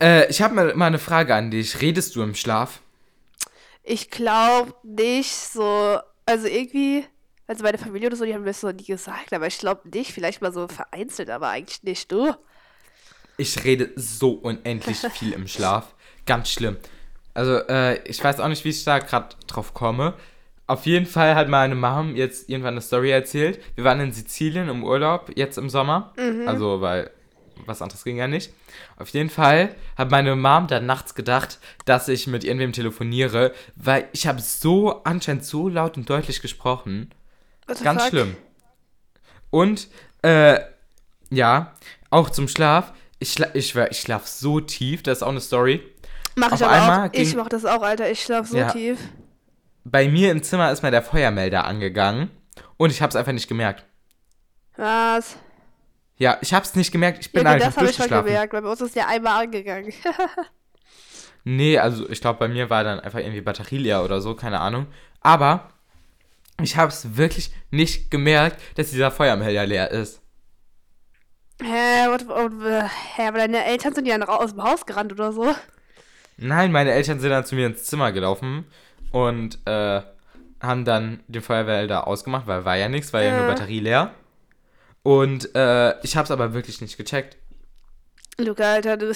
Äh, 0.00 0.28
ich 0.28 0.42
habe 0.42 0.54
mal, 0.54 0.74
mal 0.74 0.86
eine 0.86 0.98
Frage 0.98 1.34
an 1.34 1.50
dich. 1.50 1.80
Redest 1.80 2.14
du 2.16 2.22
im 2.22 2.34
Schlaf? 2.34 2.80
Ich 3.82 4.10
glaube 4.10 4.74
nicht 4.82 5.32
so, 5.32 5.98
also 6.26 6.46
irgendwie, 6.46 7.06
also 7.46 7.62
meine 7.62 7.78
Familie 7.78 8.08
oder 8.08 8.16
so, 8.16 8.24
die 8.24 8.34
haben 8.34 8.42
mir 8.42 8.48
das 8.48 8.60
so 8.60 8.70
nie 8.70 8.84
gesagt, 8.84 9.32
aber 9.32 9.46
ich 9.46 9.58
glaube 9.58 9.88
nicht, 9.88 10.12
vielleicht 10.12 10.42
mal 10.42 10.52
so 10.52 10.68
vereinzelt, 10.68 11.30
aber 11.30 11.48
eigentlich 11.48 11.82
nicht, 11.82 12.10
du. 12.12 12.34
Ich 13.40 13.64
rede 13.64 13.90
so 13.96 14.32
unendlich 14.32 14.98
viel 15.14 15.32
im 15.32 15.48
Schlaf. 15.48 15.94
Ganz 16.26 16.50
schlimm. 16.50 16.76
Also, 17.32 17.56
äh, 17.68 18.06
ich 18.06 18.22
weiß 18.22 18.38
auch 18.38 18.48
nicht, 18.48 18.64
wie 18.66 18.68
ich 18.68 18.84
da 18.84 18.98
gerade 18.98 19.34
drauf 19.46 19.72
komme. 19.72 20.12
Auf 20.66 20.84
jeden 20.84 21.06
Fall 21.06 21.34
hat 21.34 21.48
meine 21.48 21.74
Mom 21.74 22.14
jetzt 22.16 22.50
irgendwann 22.50 22.74
eine 22.74 22.82
Story 22.82 23.10
erzählt. 23.10 23.58
Wir 23.76 23.84
waren 23.84 23.98
in 24.00 24.12
Sizilien 24.12 24.68
im 24.68 24.84
Urlaub, 24.84 25.32
jetzt 25.34 25.56
im 25.56 25.70
Sommer. 25.70 26.12
Also, 26.46 26.82
weil 26.82 27.10
was 27.66 27.80
anderes 27.80 28.04
ging 28.04 28.18
ja 28.18 28.28
nicht. 28.28 28.52
Auf 28.98 29.08
jeden 29.08 29.30
Fall 29.30 29.74
hat 29.96 30.10
meine 30.10 30.36
Mom 30.36 30.66
dann 30.66 30.84
nachts 30.84 31.14
gedacht, 31.14 31.58
dass 31.86 32.08
ich 32.08 32.26
mit 32.26 32.44
irgendwem 32.44 32.72
telefoniere, 32.72 33.52
weil 33.74 34.06
ich 34.12 34.26
habe 34.26 34.40
so 34.40 35.02
anscheinend 35.04 35.46
so 35.46 35.68
laut 35.68 35.96
und 35.96 36.08
deutlich 36.10 36.42
gesprochen. 36.42 37.10
Ganz 37.82 38.02
fuck? 38.02 38.10
schlimm. 38.10 38.36
Und, 39.48 39.88
äh, 40.22 40.60
ja, 41.30 41.74
auch 42.10 42.28
zum 42.28 42.48
Schlaf. 42.48 42.92
Ich, 43.20 43.32
schla 43.32 43.48
ich, 43.54 43.76
ich 43.76 44.00
schlaf 44.00 44.26
so 44.26 44.60
tief, 44.60 45.02
das 45.02 45.18
ist 45.18 45.22
auch 45.22 45.28
eine 45.28 45.40
Story. 45.40 45.82
Mach 46.34 46.52
Auf 46.52 46.60
ich 46.60 46.66
aber 46.66 46.74
einmal 46.74 47.08
auch. 47.08 47.12
Ich 47.12 47.34
mach 47.36 47.48
das 47.48 47.64
auch, 47.64 47.82
Alter. 47.82 48.10
Ich 48.10 48.22
schlaf 48.22 48.48
so 48.48 48.56
Ja. 48.58 48.72
tief. 48.72 48.98
Bei 49.84 50.08
mir 50.08 50.32
im 50.32 50.42
Zimmer 50.42 50.72
ist 50.72 50.82
mal 50.82 50.90
der 50.90 51.02
Feuermelder 51.02 51.64
angegangen 51.64 52.30
und 52.76 52.90
ich 52.90 53.00
habe 53.02 53.10
es 53.10 53.16
einfach 53.16 53.32
nicht 53.32 53.48
gemerkt. 53.48 53.84
Was? 54.76 55.36
Ja, 56.16 56.38
ich 56.40 56.52
habe 56.52 56.64
es 56.64 56.74
nicht 56.74 56.92
gemerkt, 56.92 57.18
ich 57.20 57.32
bin 57.32 57.44
Ja, 57.44 57.52
einfach 57.52 57.68
das 57.68 57.76
habe 57.76 57.90
ich 57.90 57.98
mal 57.98 58.08
gemerkt, 58.22 58.52
weil 58.52 58.62
bei 58.62 58.68
uns 58.70 58.80
ist 58.80 58.96
der 58.96 59.08
einmal 59.08 59.44
angegangen. 59.44 59.92
Nee, 61.44 61.78
also 61.78 62.08
ich 62.10 62.20
glaube, 62.20 62.38
bei 62.38 62.48
mir 62.48 62.68
war 62.68 62.84
dann 62.84 63.00
einfach 63.00 63.18
irgendwie 63.18 63.40
Batterie 63.40 63.78
leer 63.78 64.04
oder 64.04 64.20
so, 64.20 64.34
keine 64.34 64.60
Ahnung. 64.60 64.86
Aber 65.22 65.70
ich 66.62 66.76
habe 66.76 66.88
es 66.92 67.16
wirklich 67.16 67.50
nicht 67.70 68.10
gemerkt, 68.10 68.60
dass 68.76 68.90
dieser 68.90 69.10
Feuermelder 69.10 69.66
leer 69.66 69.90
ist. 69.90 70.20
Hä, 71.62 72.08
what, 72.08 72.22
und, 72.22 72.64
äh, 72.64 72.82
hä, 73.16 73.28
aber 73.28 73.38
deine 73.38 73.64
Eltern 73.64 73.94
sind 73.94 74.06
ja 74.06 74.18
aus 74.26 74.52
dem 74.52 74.62
Haus 74.62 74.86
gerannt 74.86 75.12
oder 75.12 75.32
so. 75.32 75.54
Nein, 76.36 76.72
meine 76.72 76.92
Eltern 76.92 77.20
sind 77.20 77.30
dann 77.30 77.44
zu 77.44 77.54
mir 77.54 77.66
ins 77.66 77.84
Zimmer 77.84 78.12
gelaufen 78.12 78.64
und 79.12 79.58
äh, 79.66 80.00
haben 80.60 80.84
dann 80.84 81.20
den 81.28 81.42
Feuermelder 81.42 82.06
ausgemacht, 82.06 82.46
weil 82.46 82.64
war 82.64 82.76
ja 82.76 82.88
nichts, 82.88 83.12
war 83.12 83.22
ja, 83.22 83.32
nur 83.32 83.42
Ja. 83.42 83.48
Batterie 83.48 83.80
leer. 83.80 84.14
Und 85.02 85.54
äh, 85.54 85.98
ich 86.02 86.16
habe 86.16 86.24
es 86.24 86.30
aber 86.30 86.52
wirklich 86.52 86.80
nicht 86.80 86.96
gecheckt. 86.96 87.36
Luca, 88.38 88.74
Alter, 88.74 88.96
du. 88.96 89.12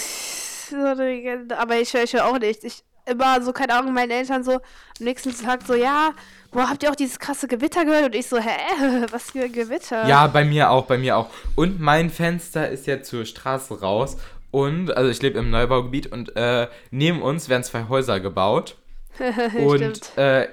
Aber 1.57 1.76
ich 1.76 1.92
höre 1.92 2.04
ich 2.04 2.12
hör 2.14 2.26
auch 2.26 2.38
nicht. 2.38 2.64
Ich 2.64 2.83
immer 3.07 3.43
so, 3.43 3.53
keine 3.53 3.75
Ahnung, 3.75 3.95
meine 3.95 4.14
Eltern 4.14 4.45
so 4.45 4.53
am 4.53 4.61
nächsten 4.99 5.37
Tag 5.37 5.62
so, 5.67 5.75
ja, 5.75 6.12
boah, 6.51 6.69
habt 6.69 6.83
ihr 6.83 6.90
auch 6.90 6.97
dieses 6.97 7.19
krasse 7.19 7.49
Gewitter 7.49 7.85
gehört? 7.85 8.07
Und 8.07 8.14
ich 8.14 8.29
so, 8.29 8.38
hä, 8.38 8.51
was 9.11 9.31
für 9.31 9.45
ein 9.45 9.53
Gewitter? 9.53 10.07
Ja, 10.07 10.27
bei 10.27 10.45
mir 10.45 10.71
auch, 10.71 10.87
bei 10.87 10.99
mir 10.99 11.17
auch. 11.17 11.29
Und 11.55 11.81
mein 11.81 12.11
Fenster 12.11 12.69
ist 12.69 12.87
ja 12.87 13.03
zur 13.03 13.25
Straße 13.25 13.81
raus. 13.81 14.17
Und, 14.51 14.97
also 14.97 15.11
ich 15.11 15.21
lebe 15.21 15.38
im 15.40 15.51
Neubaugebiet 15.51 16.12
und 16.12 16.37
äh, 16.37 16.69
neben 16.93 17.23
uns 17.23 17.49
werden 17.49 17.64
zwei 17.64 17.88
Häuser 17.88 18.21
gebaut. 18.21 18.77
Und 19.59 20.17
äh, 20.17 20.49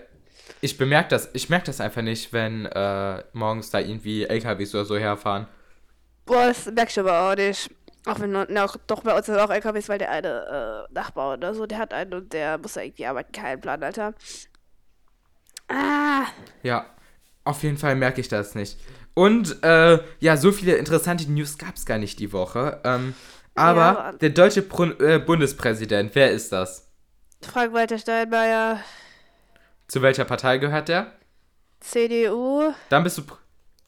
ich 0.60 0.78
bemerke 0.78 1.10
das, 1.10 1.30
ich 1.34 1.50
merke 1.50 1.66
das 1.66 1.82
einfach 1.82 2.02
nicht, 2.02 2.34
wenn 2.34 2.66
äh, 2.68 3.24
morgens 3.34 3.72
da 3.72 3.80
irgendwie 3.80 4.24
LKWs 4.26 4.76
oder 4.76 4.86
so 4.86 4.98
herfahren. 4.98 5.48
Boah, 6.26 6.48
das 6.48 6.66
merk 6.68 6.90
ich 6.90 7.00
aber 7.00 7.32
auch 7.32 7.36
nicht. 7.36 7.70
Auch 8.06 8.20
wenn, 8.20 8.32
na, 8.32 8.68
doch 8.88 9.04
bei 9.04 9.16
uns 9.16 9.28
sind 9.28 9.38
auch 9.38 9.50
LKWs, 9.52 9.88
weil 9.90 10.00
der 10.00 10.10
eine 10.10 10.88
äh, 10.90 10.94
Nachbar 10.94 11.34
oder 11.34 11.54
so, 11.54 11.66
der 11.68 11.78
hat 11.78 11.94
einen 11.94 12.14
und 12.14 12.34
der 12.34 12.58
muss 12.58 12.74
da 12.74 12.82
irgendwie 12.82 13.06
arbeiten. 13.06 13.32
Kein 13.32 13.62
Plan, 13.62 13.84
Alter. 13.84 14.14
Ah, 15.68 16.26
Ja, 16.64 16.86
auf 17.44 17.64
jeden 17.64 17.78
Fall 17.78 17.96
merke 17.96 18.22
ich 18.22 18.28
das 18.28 18.56
nicht. 18.56 18.80
Und 19.14 19.62
äh, 19.64 20.00
ja, 20.20 20.38
so 20.38 20.52
viele 20.52 20.76
interessante 20.76 21.30
News 21.32 21.58
gab 21.58 21.76
es 21.76 21.86
gar 21.86 21.98
nicht 21.98 22.20
die 22.20 22.34
Woche. 22.34 22.82
Ähm, 22.84 23.14
aber 23.56 23.78
Ja, 23.80 24.12
der 24.14 24.30
deutsche 24.30 24.62
Prun 24.62 24.96
äh, 25.00 25.20
Bundespräsident, 25.20 26.16
wer 26.16 26.32
ist 26.32 26.52
das? 26.52 26.88
Frank-Walter 27.42 27.98
Steinmeier, 27.98 28.80
Zu 29.88 30.02
welcher 30.02 30.26
Partei 30.26 30.58
gehört 30.58 30.88
der? 30.90 31.12
CDU. 31.82 32.74
Dann 32.90 33.04
bist 33.04 33.18
du. 33.18 33.24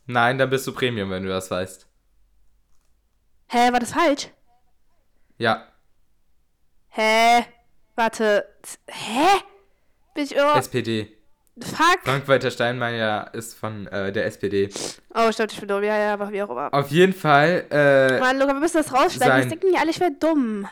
Nein, 0.08 0.38
dann 0.38 0.49
bist 0.49 0.65
du 0.67 0.73
Premium, 0.73 1.10
wenn 1.12 1.23
du 1.23 1.30
das 1.30 1.49
weißt. 1.49 1.88
Hä, 3.53 3.71
war 3.71 3.79
das 3.79 3.91
falsch? 3.91 4.29
Ja, 5.37 5.67
Hä? 6.89 7.45
Warte. 7.95 8.45
Hä? 8.87 9.27
Bin 10.15 10.23
ich 10.23 10.35
irre? 10.35 10.57
SPD. 10.57 11.07
Fuck. 11.59 11.99
Frank-Walter 12.03 12.49
Steinmeier 12.49 13.31
ist 13.33 13.53
von 13.55 13.85
äh, 13.87 14.11
der 14.11 14.25
SPD. 14.25 14.69
Oh, 15.13 15.31
stimmt, 15.31 15.53
ich 15.53 15.59
bin 15.59 15.67
dumm. 15.67 15.83
Ja, 15.83 15.97
ja, 15.97 16.13
aber 16.13 16.31
wie 16.31 16.41
auch 16.41 16.49
immer. 16.49 16.73
Auf 16.73 16.89
jeden 16.89 17.13
Fall, 17.13 17.65
äh, 17.69 18.19
Mann, 18.19 18.39
Luca, 18.39 18.53
wir 18.53 18.59
müssen 18.59 18.77
das 18.77 18.91
rausschneiden. 18.91 19.41
Jetzt 19.41 19.51
denken 19.51 19.67
die 19.71 19.77
alle, 19.77 19.91
ich 19.91 19.99
wäre 19.99 20.11
dumm. 20.19 20.67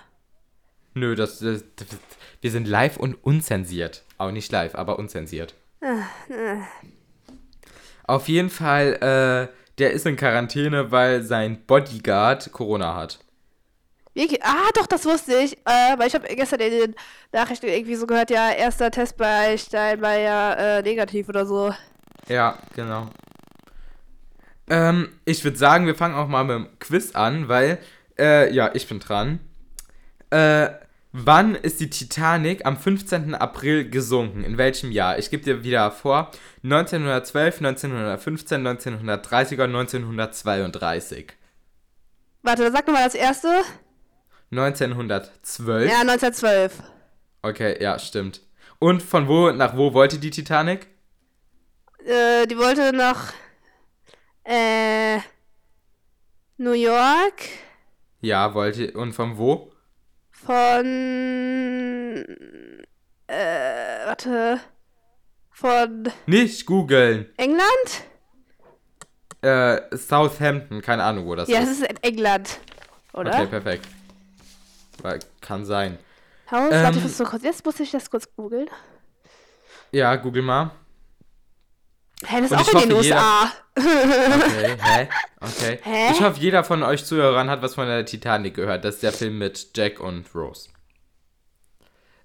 nö, 0.95 1.15
das, 1.15 1.37
das, 1.37 1.63
das, 1.75 1.87
wir 2.41 2.49
sind 2.51 2.67
live 2.67 2.97
und 2.97 3.15
unzensiert. 3.23 4.03
Auch 4.17 4.31
nicht 4.31 4.51
live, 4.51 4.73
aber 4.73 4.97
unzensiert. 4.97 5.53
Auf 8.05 8.27
jeden 8.27 8.49
Fall, 8.49 9.49
äh, 9.49 9.60
der 9.77 9.91
ist 9.91 10.05
in 10.05 10.15
Quarantäne, 10.15 10.91
weil 10.91 11.23
sein 11.23 11.65
Bodyguard 11.65 12.51
Corona 12.51 12.95
hat. 12.95 13.19
Wie, 14.13 14.41
ah, 14.41 14.69
doch, 14.75 14.87
das 14.87 15.05
wusste 15.05 15.35
ich. 15.35 15.57
Äh, 15.59 15.97
weil 15.97 16.07
ich 16.07 16.15
habe 16.15 16.27
gestern 16.27 16.59
in 16.59 16.71
den 16.71 16.95
Nachrichten 17.31 17.67
irgendwie 17.67 17.95
so 17.95 18.05
gehört, 18.05 18.29
ja, 18.29 18.51
erster 18.51 18.91
Test 18.91 19.17
bei 19.17 19.57
Steinmeier 19.57 20.57
äh, 20.57 20.81
negativ 20.81 21.29
oder 21.29 21.45
so. 21.45 21.73
Ja, 22.27 22.57
genau. 22.75 23.07
Ähm, 24.69 25.09
ich 25.25 25.43
würde 25.43 25.57
sagen, 25.57 25.85
wir 25.85 25.95
fangen 25.95 26.15
auch 26.15 26.27
mal 26.27 26.43
mit 26.43 26.55
dem 26.55 26.79
Quiz 26.79 27.15
an, 27.15 27.47
weil, 27.47 27.79
äh, 28.17 28.53
ja, 28.53 28.71
ich 28.73 28.87
bin 28.87 28.99
dran. 28.99 29.39
Äh, 30.29 30.69
wann 31.11 31.55
ist 31.55 31.79
die 31.79 31.89
Titanic 31.89 32.65
am 32.65 32.77
15. 32.77 33.35
April 33.35 33.89
gesunken? 33.89 34.43
In 34.43 34.57
welchem 34.57 34.91
Jahr? 34.91 35.17
Ich 35.19 35.29
gebe 35.29 35.43
dir 35.43 35.63
wieder 35.63 35.91
vor. 35.91 36.31
1912, 36.63 37.57
1915, 37.57 38.65
1930 38.67 39.57
oder 39.57 39.65
1932. 39.65 41.33
Warte, 42.43 42.71
sag 42.71 42.87
nochmal 42.87 43.03
das 43.05 43.15
erste. 43.15 43.61
1912? 44.51 45.89
Ja, 45.89 46.01
1912. 46.01 46.83
Okay, 47.41 47.81
ja, 47.81 47.97
stimmt. 47.99 48.41
Und 48.79 49.01
von 49.03 49.27
wo 49.27 49.51
nach 49.51 49.77
wo 49.77 49.93
wollte 49.93 50.17
die 50.17 50.31
Titanic? 50.31 50.87
Äh, 52.05 52.47
die 52.47 52.57
wollte 52.57 52.91
nach 52.93 53.31
äh, 54.43 55.19
New 56.57 56.73
York 56.73 57.43
Ja, 58.21 58.53
wollte. 58.53 58.91
Und 58.93 59.13
von 59.13 59.37
wo? 59.37 59.70
Von 60.51 62.25
äh, 63.27 64.05
warte 64.05 64.59
von 65.49 66.11
Nicht 66.25 66.65
googeln. 66.65 67.29
England? 67.37 68.03
Äh, 69.41 69.95
Southampton, 69.95 70.81
keine 70.81 71.03
Ahnung, 71.03 71.25
wo 71.27 71.35
das 71.35 71.47
Ja, 71.47 71.59
ist. 71.59 71.69
das 71.69 71.77
ist 71.79 71.89
in 71.89 72.03
England, 72.03 72.59
oder? 73.13 73.31
Okay, 73.31 73.45
perfekt. 73.47 73.87
Kann 75.39 75.63
sein. 75.65 75.97
Haus, 76.51 76.69
Ähm, 76.73 76.83
warte, 76.83 76.97
ich 76.97 77.03
muss 77.03 77.17
so 77.17 77.23
kurz, 77.23 77.43
jetzt 77.43 77.63
muss 77.65 77.79
ich 77.79 77.89
das 77.91 78.09
kurz 78.11 78.27
googeln. 78.35 78.69
Ja, 79.91 80.17
google 80.17 80.41
mal. 80.43 80.71
Hä, 82.25 82.41
das 82.41 82.51
ist 82.51 82.57
auch 82.57 82.61
ich 82.61 82.83
in 82.83 82.89
den 82.89 82.97
hoffe, 82.97 83.03
jeder- 83.05 83.17
USA. 83.17 83.51
Okay, 83.77 84.77
hä? 84.81 85.07
Okay. 85.39 85.79
Hä? 85.83 86.11
Ich 86.11 86.21
hoffe, 86.21 86.39
jeder 86.39 86.63
von 86.63 86.83
euch 86.83 87.03
Zuhörern 87.05 87.49
hat 87.49 87.61
was 87.61 87.75
von 87.75 87.87
der 87.87 88.05
Titanic 88.05 88.53
gehört. 88.55 88.85
Das 88.85 88.95
ist 88.95 89.03
der 89.03 89.13
Film 89.13 89.37
mit 89.39 89.71
Jack 89.75 89.99
und 89.99 90.25
Rose. 90.35 90.69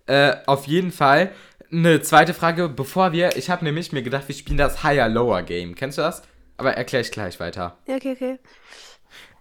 Äh, 0.07 0.37
auf 0.47 0.67
jeden 0.67 0.93
Fall 0.93 1.33
eine 1.73 2.01
zweite 2.03 2.35
Frage, 2.35 2.69
bevor 2.69 3.13
wir. 3.13 3.37
Ich 3.37 3.51
habe 3.51 3.65
nämlich 3.65 3.93
mir 3.93 4.03
gedacht, 4.03 4.29
wir 4.29 4.35
spielen 4.35 4.59
das 4.59 4.83
Higher 4.85 5.09
Lower 5.09 5.43
Game. 5.43 5.75
Kennst 5.75 5.99
du 5.99 6.03
das? 6.03 6.23
Aber 6.59 6.73
erkläre 6.75 7.03
ich 7.03 7.11
gleich 7.11 7.41
weiter. 7.41 7.79
Ja, 7.87 7.97
okay, 7.97 8.13
okay. 8.13 8.39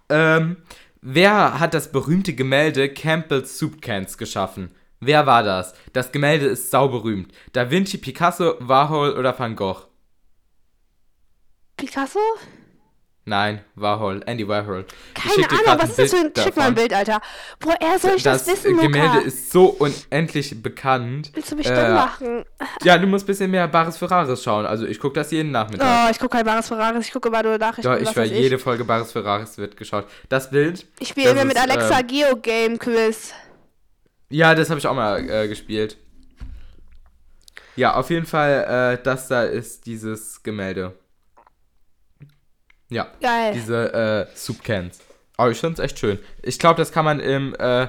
Ähm, 0.09 0.57
wer 1.01 1.59
hat 1.59 1.73
das 1.73 1.91
berühmte 1.91 2.33
Gemälde 2.33 2.89
Campbell's 2.93 3.57
Soup 3.57 3.81
Cans 3.81 4.17
geschaffen? 4.17 4.73
Wer 4.99 5.25
war 5.27 5.43
das? 5.43 5.73
Das 5.93 6.11
Gemälde 6.11 6.45
ist 6.47 6.71
sauberühmt. 6.71 7.31
Da 7.53 7.69
Vinci, 7.69 7.97
Picasso, 7.97 8.55
Warhol 8.59 9.11
oder 9.11 9.37
Van 9.37 9.55
Gogh? 9.55 9.83
Picasso? 11.85 12.19
Nein, 13.27 13.61
Warhol, 13.73 14.21
Andy 14.27 14.47
Warhol. 14.47 14.85
Keine 15.15 15.49
Ahnung, 15.49 15.81
was 15.81 15.89
ist 15.89 15.99
das 15.99 16.11
für 16.11 16.17
ein... 16.27 16.31
Schick 16.43 16.55
mal 16.55 16.67
ein. 16.67 16.75
Bild, 16.75 16.93
Alter. 16.93 17.19
Woher 17.59 17.97
soll 17.97 18.11
ich 18.17 18.21
das, 18.23 18.45
Das 18.45 18.63
wissen, 18.63 18.77
Gemälde 18.77 19.15
Luca? 19.15 19.19
ist 19.27 19.51
so 19.51 19.65
unendlich 19.65 20.61
bekannt. 20.61 21.31
Willst 21.33 21.51
du 21.51 21.55
mich 21.55 21.65
Äh, 21.67 21.73
dumm 21.75 21.93
machen? 21.95 22.45
Ja, 22.83 22.99
du 22.99 23.07
musst 23.07 23.23
ein 23.25 23.27
bisschen 23.27 23.49
mehr 23.49 23.67
Bares 23.67 23.97
Ferraris 23.97 24.43
schauen. 24.43 24.67
Also 24.67 24.85
ich 24.85 24.99
gucke 24.99 25.15
das 25.15 25.31
jeden 25.31 25.49
Nachmittag. 25.49 26.05
Oh, 26.07 26.11
ich 26.11 26.19
gucke 26.19 26.37
kein 26.37 26.45
Bares 26.45 26.67
Ferraris, 26.67 27.07
ich 27.07 27.11
gucke 27.13 27.29
immer 27.29 27.41
nur 27.41 27.57
Nachrichten. 27.57 27.91
Doch, 27.91 27.97
und 27.97 28.03
ich 28.03 28.15
weiß 28.15 28.29
jede 28.29 28.59
Folge 28.59 28.85
Bares 28.85 29.11
Ferraris 29.11 29.57
wird 29.57 29.75
geschaut. 29.75 30.05
Das 30.29 30.51
Bild, 30.51 30.85
Ich 30.99 31.07
spiele 31.07 31.25
das 31.29 31.33
immer 31.33 31.45
mit 31.45 31.57
Alexa 31.57 32.01
ähm, 32.01 32.07
Geogame 32.07 32.77
Quiz. 32.77 33.33
ja, 34.29 34.53
das 34.53 34.69
habe 34.69 34.79
ich 34.79 34.85
auch 34.85 34.93
mal 34.93 35.27
äh, 35.27 35.47
gespielt. 35.47 35.97
Ja, 37.75 37.95
auf 37.95 38.11
jeden 38.11 38.27
Fall, 38.27 38.97
äh, 38.99 39.03
das 39.03 39.29
da 39.29 39.41
ist 39.43 39.87
dieses 39.87 40.43
Gemälde. 40.43 40.93
Ja, 42.95 43.07
Geil. 43.21 43.51
diese 43.53 44.27
äh, 44.31 44.37
Soup 44.37 44.63
Cans. 44.63 44.99
Aber 45.35 45.51
ich 45.51 45.59
finde 45.59 45.73
es 45.73 45.79
echt 45.79 45.99
schön. 45.99 46.17
Ich 46.41 46.57
glaube, 46.57 46.77
das 46.77 46.93
kann 46.93 47.03
man 47.03 47.19
im 47.19 47.53
äh, 47.59 47.87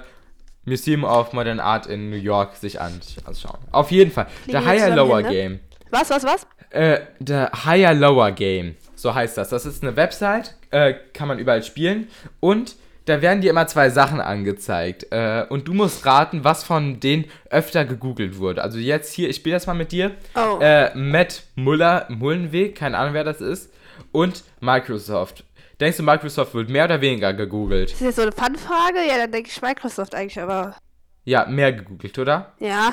Museum 0.64 1.04
of 1.04 1.32
Modern 1.32 1.60
Art 1.60 1.86
in 1.86 2.10
New 2.10 2.16
York 2.16 2.56
sich 2.56 2.80
anschauen. 2.80 3.60
Auf 3.70 3.92
jeden 3.92 4.10
Fall. 4.10 4.26
Fliegen 4.42 4.50
Der 4.50 4.66
Higher 4.66 4.96
Lower 4.96 5.18
hin, 5.18 5.26
ne? 5.26 5.32
Game. 5.32 5.60
Was, 5.90 6.10
was, 6.10 6.24
was? 6.24 6.46
Äh, 6.70 7.02
der 7.20 7.52
Higher 7.64 7.94
Lower 7.94 8.32
Game, 8.32 8.74
so 8.96 9.14
heißt 9.14 9.38
das. 9.38 9.50
Das 9.50 9.64
ist 9.64 9.84
eine 9.84 9.94
Website, 9.94 10.56
äh, 10.72 10.94
kann 11.14 11.28
man 11.28 11.38
überall 11.38 11.62
spielen 11.62 12.08
und 12.40 12.74
da 13.04 13.22
werden 13.22 13.40
dir 13.40 13.50
immer 13.50 13.68
zwei 13.68 13.88
Sachen 13.90 14.20
angezeigt 14.20 15.06
äh, 15.12 15.46
und 15.48 15.68
du 15.68 15.74
musst 15.74 16.04
raten, 16.04 16.42
was 16.42 16.64
von 16.64 16.98
denen 16.98 17.26
öfter 17.50 17.84
gegoogelt 17.84 18.38
wurde. 18.38 18.64
Also 18.64 18.80
jetzt 18.80 19.12
hier, 19.12 19.28
ich 19.28 19.36
spiele 19.36 19.54
das 19.54 19.68
mal 19.68 19.74
mit 19.74 19.92
dir. 19.92 20.10
Oh. 20.34 20.58
Äh, 20.60 20.92
Matt 20.96 21.44
Muller, 21.54 22.06
Mullenweg, 22.08 22.74
keine 22.74 22.98
Ahnung 22.98 23.14
wer 23.14 23.22
das 23.22 23.40
ist 23.40 23.70
und 24.12 24.44
Microsoft. 24.60 25.44
Denkst 25.80 25.98
du, 25.98 26.02
Microsoft 26.02 26.54
wird 26.54 26.70
mehr 26.70 26.86
oder 26.86 27.00
weniger 27.00 27.34
gegoogelt? 27.34 27.90
Ist 27.90 28.00
das 28.00 28.06
jetzt 28.06 28.16
so 28.16 28.22
eine 28.22 28.32
Fun-Frage? 28.32 29.06
Ja, 29.06 29.18
dann 29.18 29.32
denke 29.32 29.50
ich 29.50 29.60
Microsoft 29.60 30.14
eigentlich, 30.14 30.40
aber. 30.40 30.76
Ja, 31.24 31.44
mehr 31.46 31.72
gegoogelt, 31.72 32.18
oder? 32.18 32.54
Ja. 32.60 32.92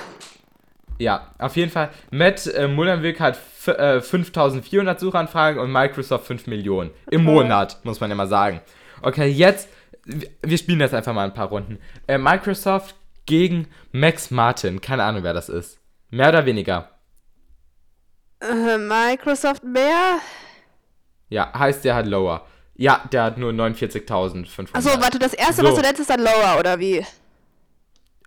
Ja, 1.00 1.34
auf 1.40 1.56
jeden 1.56 1.72
Fall. 1.72 1.90
Matt 2.12 2.46
äh, 2.48 2.68
Mullenweg 2.68 3.20
hat 3.20 3.38
äh, 3.68 4.02
5400 4.02 5.00
Suchanfragen 5.00 5.62
und 5.62 5.72
Microsoft 5.72 6.28
5 6.28 6.48
Millionen. 6.48 6.92
Im 7.10 7.26
Toll. 7.26 7.34
Monat, 7.34 7.80
muss 7.84 8.00
man 8.00 8.12
immer 8.12 8.28
sagen. 8.28 8.62
Okay, 9.02 9.28
jetzt, 9.28 9.70
wir 10.06 10.58
spielen 10.58 10.80
jetzt 10.80 10.94
einfach 10.94 11.14
mal 11.14 11.26
ein 11.26 11.34
paar 11.34 11.50
Runden. 11.50 11.80
Äh, 12.08 12.18
Microsoft 12.18 12.96
gegen 13.26 13.68
Max 13.92 14.30
Martin. 14.32 14.82
Keine 14.82 15.04
Ahnung, 15.04 15.24
wer 15.24 15.34
das 15.34 15.50
ist. 15.50 15.80
Mehr 16.10 16.30
oder 16.30 16.46
weniger. 16.46 16.90
Äh, 18.42 18.78
Microsoft 18.78 19.64
mehr? 19.64 20.20
Ja, 21.34 21.52
heißt 21.58 21.84
der 21.84 21.96
hat 21.96 22.06
lower. 22.06 22.46
Ja, 22.76 23.02
der 23.12 23.24
hat 23.24 23.38
nur 23.40 23.52
49.500. 23.52 24.70
Achso, 24.74 24.90
warte, 25.02 25.18
das 25.20 25.34
erste, 25.34 25.62
So. 25.62 25.68
was 25.68 25.76
du 25.76 25.82
nennst, 25.82 26.00
ist 26.00 26.10
dann 26.10 26.22
Lower, 26.22 26.58
oder 26.60 26.80
wie? 26.80 27.04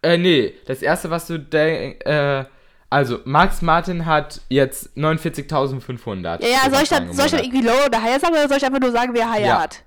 Äh, 0.02 0.18
nee, 0.18 0.54
das 0.66 0.82
erste, 0.82 1.08
was 1.10 1.26
du 1.26 1.38
denkst, 1.38 2.04
äh, 2.04 2.44
also, 2.90 3.20
Max 3.24 3.62
Martin 3.62 4.06
hat 4.06 4.40
jetzt 4.48 4.96
49.500. 4.96 6.42
Ja, 6.42 6.48
ja, 6.48 6.70
soll 6.70 6.82
ich 6.82 6.88
dann, 6.88 7.12
soll 7.12 7.26
ich 7.26 7.32
dann 7.32 7.42
irgendwie 7.44 7.62
Lower 7.66 7.86
oder 7.86 8.00
Higher 8.02 8.20
sagen, 8.20 8.34
oder 8.34 8.48
soll 8.48 8.56
ich 8.58 8.64
einfach 8.64 8.80
nur 8.80 8.92
sagen, 8.92 9.12
wer 9.14 9.30
Higher 9.30 9.46
Ja. 9.46 9.60
hat? 9.62 9.82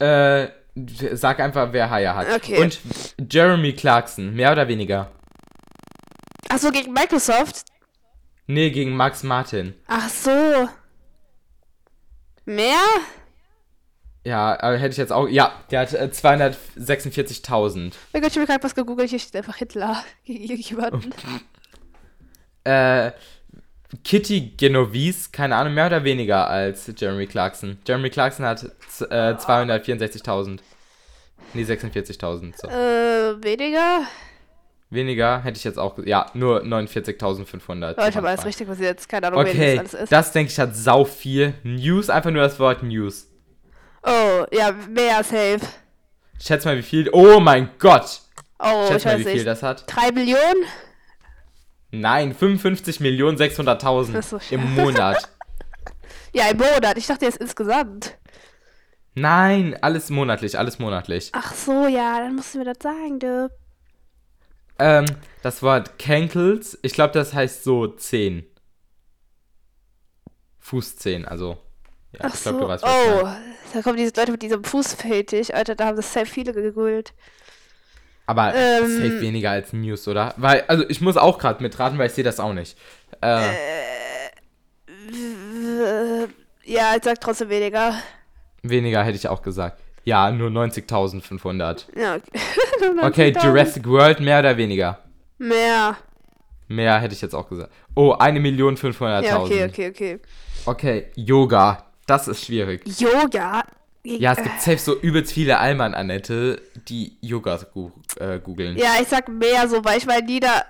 Äh, 0.00 0.48
sag 1.16 1.40
einfach, 1.40 1.68
wer 1.72 1.90
Haya 1.90 2.14
hat. 2.14 2.26
Okay. 2.34 2.62
Und 2.62 2.78
Jeremy 3.30 3.72
Clarkson, 3.74 4.34
mehr 4.34 4.52
oder 4.52 4.66
weniger? 4.68 5.10
Achso, 6.48 6.70
gegen 6.70 6.92
Microsoft? 6.92 7.64
Nee, 8.46 8.70
gegen 8.70 8.96
Max 8.96 9.22
Martin. 9.22 9.74
Ach 9.88 10.08
so. 10.08 10.68
Mehr? 12.50 12.82
Ja, 14.24 14.60
aber 14.60 14.76
hätte 14.76 14.90
ich 14.90 14.96
jetzt 14.96 15.12
auch. 15.12 15.28
Ja, 15.28 15.52
der 15.70 15.80
hat 15.80 15.92
äh, 15.94 16.10
246.000. 16.12 17.92
Mein 18.12 18.22
Gott, 18.22 18.32
ich 18.32 18.36
habe 18.36 18.46
gerade 18.46 18.64
was 18.64 18.74
gegoogelt, 18.74 19.08
hier 19.08 19.20
steht 19.20 19.36
einfach 19.36 19.56
Hitler. 19.56 20.02
Äh, 22.62 23.12
Kitty 24.04 24.52
Genovese, 24.58 25.30
keine 25.32 25.56
Ahnung, 25.56 25.72
mehr 25.72 25.86
oder 25.86 26.04
weniger 26.04 26.46
als 26.46 26.92
Jeremy 26.94 27.26
Clarkson. 27.26 27.78
Jeremy 27.86 28.10
Clarkson 28.10 28.44
hat 28.44 28.64
äh, 28.64 29.32
264.000. 29.32 30.58
Nee, 31.54 31.62
46.000. 31.62 32.52
So. 32.60 32.68
Äh, 32.68 33.42
weniger? 33.42 34.02
Weniger 34.90 35.42
hätte 35.44 35.56
ich 35.56 35.64
jetzt 35.64 35.78
auch. 35.78 35.98
Ja, 36.04 36.26
nur 36.34 36.62
49.500. 36.64 37.94
Oh, 37.96 38.08
ich 38.08 38.16
habe 38.16 38.28
alles 38.28 38.44
richtig 38.44 38.68
was 38.68 38.80
jetzt. 38.80 39.08
Keine 39.08 39.28
Ahnung, 39.28 39.40
Okay, 39.40 39.76
das 39.76 39.94
alles 39.94 40.02
ist. 40.04 40.12
das 40.12 40.32
denke 40.32 40.50
ich 40.52 40.58
hat 40.58 40.74
sau 40.74 41.04
viel. 41.04 41.54
News, 41.62 42.10
einfach 42.10 42.30
nur 42.30 42.42
das 42.42 42.58
Wort 42.58 42.82
News. 42.82 43.28
Oh, 44.02 44.44
ja, 44.50 44.72
mehr 44.88 45.22
safe. 45.22 45.60
Schätz 46.40 46.64
mal, 46.64 46.76
wie 46.76 46.82
viel. 46.82 47.08
Oh 47.12 47.38
mein 47.38 47.70
Gott! 47.78 48.20
Oh, 48.58 48.88
Schätz 48.88 48.98
ich 48.98 49.04
mal, 49.04 49.12
weiß 49.12 49.18
wie 49.20 49.24
viel 49.24 49.34
nicht. 49.34 49.46
das 49.46 49.62
hat. 49.62 49.84
3 49.94 50.10
Millionen? 50.12 50.64
Nein, 51.92 52.34
55 52.34 53.00
Millionen 53.00 53.36
600.000 53.36 54.12
Das 54.12 54.32
ist 54.32 54.48
so 54.48 54.54
im 54.54 54.74
Monat. 54.74 55.28
Ja, 56.32 56.46
im 56.48 56.58
Monat. 56.58 56.96
Ich 56.96 57.08
dachte 57.08 57.24
jetzt 57.24 57.38
insgesamt. 57.38 58.16
Nein, 59.16 59.76
alles 59.80 60.10
monatlich, 60.10 60.56
alles 60.56 60.78
monatlich. 60.78 61.30
Ach 61.32 61.52
so, 61.52 61.88
ja, 61.88 62.20
dann 62.20 62.36
musst 62.36 62.54
du 62.54 62.58
mir 62.58 62.66
das 62.66 62.76
sagen, 62.80 63.18
du. 63.18 63.50
Ähm, 64.80 65.06
das 65.42 65.62
Wort 65.62 65.98
Cankles, 65.98 66.78
ich 66.82 66.92
glaube, 66.94 67.12
das 67.14 67.32
heißt 67.34 67.64
so 67.64 67.86
10. 67.86 68.44
Fußzehn, 70.58 71.24
also. 71.26 71.58
Ja, 72.12 72.20
Ach 72.24 72.34
ich 72.34 72.40
so, 72.40 72.50
glaube, 72.50 72.64
du 72.64 72.68
weißt, 72.68 72.82
was 72.84 72.90
oh. 73.22 73.28
Da 73.72 73.82
kommen 73.82 73.96
diese 73.96 74.12
Leute 74.16 74.32
mit 74.32 74.42
diesem 74.42 74.64
Fußfetisch. 74.64 75.52
Alter, 75.54 75.74
da 75.76 75.86
haben 75.86 75.96
das 75.96 76.12
sehr 76.12 76.26
viele 76.26 76.52
gegoogelt. 76.52 77.12
Aber 78.26 78.54
Ähm. 78.54 78.86
safe 78.88 79.20
weniger 79.20 79.50
als 79.50 79.72
News, 79.72 80.06
oder? 80.08 80.34
Weil, 80.36 80.64
also 80.68 80.84
ich 80.88 81.00
muss 81.00 81.16
auch 81.16 81.38
gerade 81.38 81.62
mitraten, 81.62 81.98
weil 81.98 82.06
ich 82.08 82.12
sehe 82.12 82.24
das 82.24 82.40
auch 82.40 82.52
nicht. 82.52 82.76
Äh, 83.20 83.48
Äh, 85.12 86.28
Ja, 86.64 86.94
ich 86.96 87.02
sag 87.04 87.20
trotzdem 87.20 87.48
weniger. 87.48 87.94
weniger 88.62 89.02
hätte 89.02 89.16
ich 89.16 89.28
auch 89.28 89.42
gesagt. 89.42 89.80
Ja, 90.04 90.30
nur 90.30 90.50
90.500. 90.50 91.86
Ja, 91.98 92.16
okay. 92.16 92.30
Okay, 93.02 93.30
90.000. 93.30 93.44
Jurassic 93.44 93.88
World 93.88 94.20
mehr 94.20 94.40
oder 94.40 94.56
weniger? 94.56 94.98
Mehr. 95.38 95.96
Mehr 96.68 97.00
hätte 97.00 97.14
ich 97.14 97.20
jetzt 97.20 97.34
auch 97.34 97.48
gesagt. 97.48 97.72
Oh, 97.94 98.14
1.500.000. 98.14 99.24
Ja, 99.24 99.40
okay, 99.40 99.64
okay, 99.64 99.88
okay. 99.88 100.20
Okay, 100.66 101.06
Yoga. 101.16 101.86
Das 102.06 102.28
ist 102.28 102.44
schwierig. 102.44 102.82
Yoga. 103.00 103.64
Ja, 104.02 104.32
es 104.32 104.42
gibt 104.42 104.60
safe 104.60 104.78
so 104.78 104.98
übelst 104.98 105.32
viele 105.32 105.58
Alman, 105.58 105.94
Annette, 105.94 106.62
die 106.88 107.18
Yoga 107.20 107.58
gu 107.72 107.90
äh, 108.18 108.38
googeln. 108.38 108.76
Ja, 108.78 108.94
ich 109.00 109.08
sag 109.08 109.28
mehr 109.28 109.68
so, 109.68 109.84
weil 109.84 109.98
ich 109.98 110.06
meine, 110.06 110.26
jeder 110.28 110.64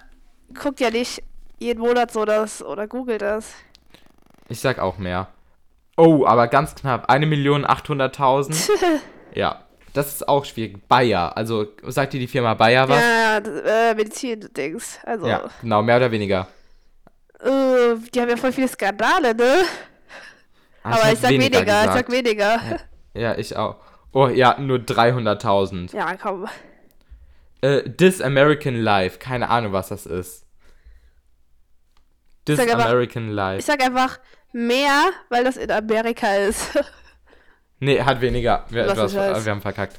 guckt 0.61 0.81
ja 0.81 0.91
nicht 0.91 1.23
jeden 1.59 1.81
Monat 1.81 2.11
so 2.11 2.25
das 2.25 2.63
oder 2.63 2.89
googelt 2.89 3.23
das. 3.23 3.53
Ich 4.49 4.59
sag 4.59 4.81
auch 4.81 4.99
mehr. 4.99 5.29
Oh, 5.97 6.25
aber 6.27 6.49
ganz 6.49 6.75
knapp. 6.75 7.09
1.800.000. 7.11 8.73
ja, 9.35 9.65
das 9.93 10.09
ist 10.15 10.29
auch 10.29 10.45
schwierig. 10.45 10.87
Bayer. 10.89 11.37
Also, 11.37 11.67
sagt 11.89 12.13
dir 12.13 12.21
die 12.21 12.27
Firma 12.27 12.55
Bayer 12.55 12.89
was? 12.89 13.01
Ja, 13.01 13.39
äh, 13.39 13.95
Medizin-Dings. 13.95 14.99
Also, 15.05 15.27
Ja, 15.27 15.49
genau, 15.61 15.83
mehr 15.83 15.97
oder 15.97 16.11
weniger. 16.11 16.47
äh, 17.41 17.95
die 18.15 18.21
haben 18.21 18.29
ja 18.29 18.37
voll 18.37 18.53
viele 18.53 18.69
Skandale, 18.69 19.35
ne? 19.35 19.65
Ah, 20.83 20.93
Aber 20.93 21.03
hätte 21.03 21.15
ich 21.15 21.21
sag 21.21 21.31
weniger, 21.31 21.59
ich 21.61 21.65
gesagt. 21.67 21.93
sag 21.95 22.11
weniger. 22.11 22.61
Ja, 23.15 23.37
ich 23.37 23.57
auch. 23.57 23.77
Oh, 24.13 24.29
ja, 24.29 24.59
nur 24.59 24.79
300.000. 24.79 25.95
Ja, 25.95 26.17
komm. 26.17 26.47
Äh, 27.61 27.83
This 27.91 28.21
American 28.23 28.75
Life. 28.77 29.19
Keine 29.19 29.51
Ahnung, 29.51 29.73
was 29.73 29.89
das 29.89 30.07
ist. 30.07 30.47
This 32.47 32.57
Sag 32.57 32.71
einfach- 32.73 32.87
American 32.87 33.29
Ich 33.29 33.35
Life. 33.35 33.63
sag 33.63 33.83
einfach 33.83 34.19
mehr, 34.53 35.11
weil 35.29 35.45
das 35.45 35.57
in 35.57 35.71
Amerika 35.71 36.35
ist. 36.37 36.71
Nee, 37.81 38.01
hat 38.03 38.21
weniger. 38.21 38.65
Wir, 38.69 38.87
Was 38.87 38.95
du 38.95 39.01
hast, 39.03 39.13
ich 39.13 39.19
weiß. 39.19 39.43
äh, 39.43 39.45
wir 39.47 39.53
haben 39.53 39.61
verkackt. 39.63 39.97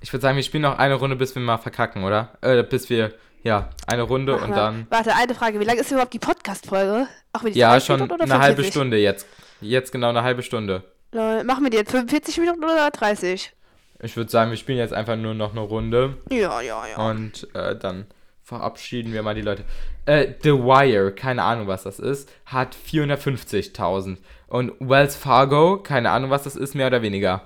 Ich 0.00 0.12
würde 0.12 0.22
sagen, 0.22 0.36
wir 0.36 0.42
spielen 0.42 0.62
noch 0.64 0.78
eine 0.78 0.94
Runde, 0.94 1.16
bis 1.16 1.34
wir 1.34 1.42
mal 1.42 1.58
verkacken, 1.58 2.02
oder? 2.04 2.30
Äh, 2.40 2.64
bis 2.64 2.90
wir, 2.90 3.12
ja, 3.44 3.70
eine 3.86 4.02
Runde 4.02 4.36
und 4.36 4.50
dann. 4.50 4.86
Warte, 4.90 5.14
eine 5.14 5.34
Frage. 5.34 5.60
Wie 5.60 5.64
lange 5.64 5.80
ist 5.80 5.90
überhaupt 5.92 6.12
die 6.12 6.18
Podcast-Folge? 6.18 7.06
Auch 7.32 7.42
mit 7.42 7.54
Ja, 7.54 7.70
30 7.70 7.86
schon 7.86 8.00
Minuten 8.00 8.20
eine 8.22 8.32
halbe 8.34 8.62
45? 8.62 8.72
Stunde 8.72 8.96
jetzt. 8.98 9.26
Jetzt 9.60 9.92
genau 9.92 10.08
eine 10.08 10.22
halbe 10.24 10.42
Stunde. 10.42 10.82
Lol, 11.12 11.44
Machen 11.44 11.62
wir 11.64 11.70
die 11.70 11.76
jetzt 11.76 11.92
45 11.92 12.38
Minuten 12.38 12.64
oder 12.64 12.90
30? 12.90 13.52
Ich 14.00 14.16
würde 14.16 14.30
sagen, 14.30 14.50
wir 14.50 14.58
spielen 14.58 14.78
jetzt 14.78 14.92
einfach 14.92 15.14
nur 15.16 15.34
noch 15.34 15.52
eine 15.52 15.60
Runde 15.60 16.16
Ja, 16.30 16.60
ja, 16.60 16.82
ja. 16.88 16.96
und 17.10 17.46
äh, 17.54 17.76
dann 17.76 18.06
verabschieden 18.52 19.12
wir 19.12 19.22
mal 19.22 19.34
die 19.34 19.42
Leute. 19.42 19.64
Äh, 20.06 20.34
The 20.42 20.52
Wire, 20.52 21.12
keine 21.12 21.42
Ahnung, 21.42 21.66
was 21.66 21.84
das 21.84 21.98
ist, 21.98 22.30
hat 22.46 22.76
450.000. 22.76 24.18
Und 24.46 24.72
Wells 24.80 25.16
Fargo, 25.16 25.78
keine 25.78 26.10
Ahnung, 26.10 26.30
was 26.30 26.42
das 26.42 26.56
ist, 26.56 26.74
mehr 26.74 26.88
oder 26.88 27.02
weniger. 27.02 27.42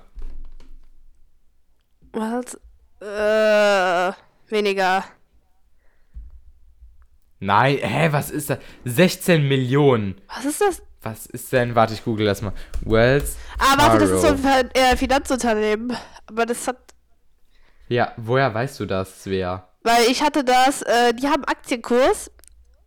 Was? 2.11 2.59
Äh, 2.99 4.13
weniger. 4.49 5.03
Nein, 7.39 7.77
hä, 7.81 8.09
was 8.11 8.31
ist 8.31 8.49
das? 8.49 8.59
16 8.85 9.47
Millionen. 9.47 10.19
Was 10.27 10.45
ist 10.45 10.61
das? 10.61 10.81
Was 11.03 11.27
ist 11.27 11.53
denn? 11.53 11.75
Warte, 11.75 11.93
ich 11.93 12.03
google 12.03 12.25
das 12.25 12.41
mal. 12.41 12.53
Wells. 12.81 13.37
Ah, 13.59 13.77
warte, 13.77 13.99
das 13.99 14.09
ist 14.09 14.21
so 14.21 14.27
ein 14.27 14.71
äh, 14.71 14.97
Finanzunternehmen. 14.97 15.95
Aber 16.25 16.45
das 16.45 16.67
hat. 16.67 16.77
Ja, 17.87 18.11
woher 18.17 18.53
weißt 18.53 18.79
du 18.79 18.85
das, 18.85 19.23
Svea? 19.23 19.66
Weil 19.87 20.11
ich 20.11 20.21
hatte 20.21 20.43
das, 20.43 20.81
äh, 20.81 21.13
die 21.13 21.27
haben 21.27 21.45
Aktienkurs, 21.45 22.29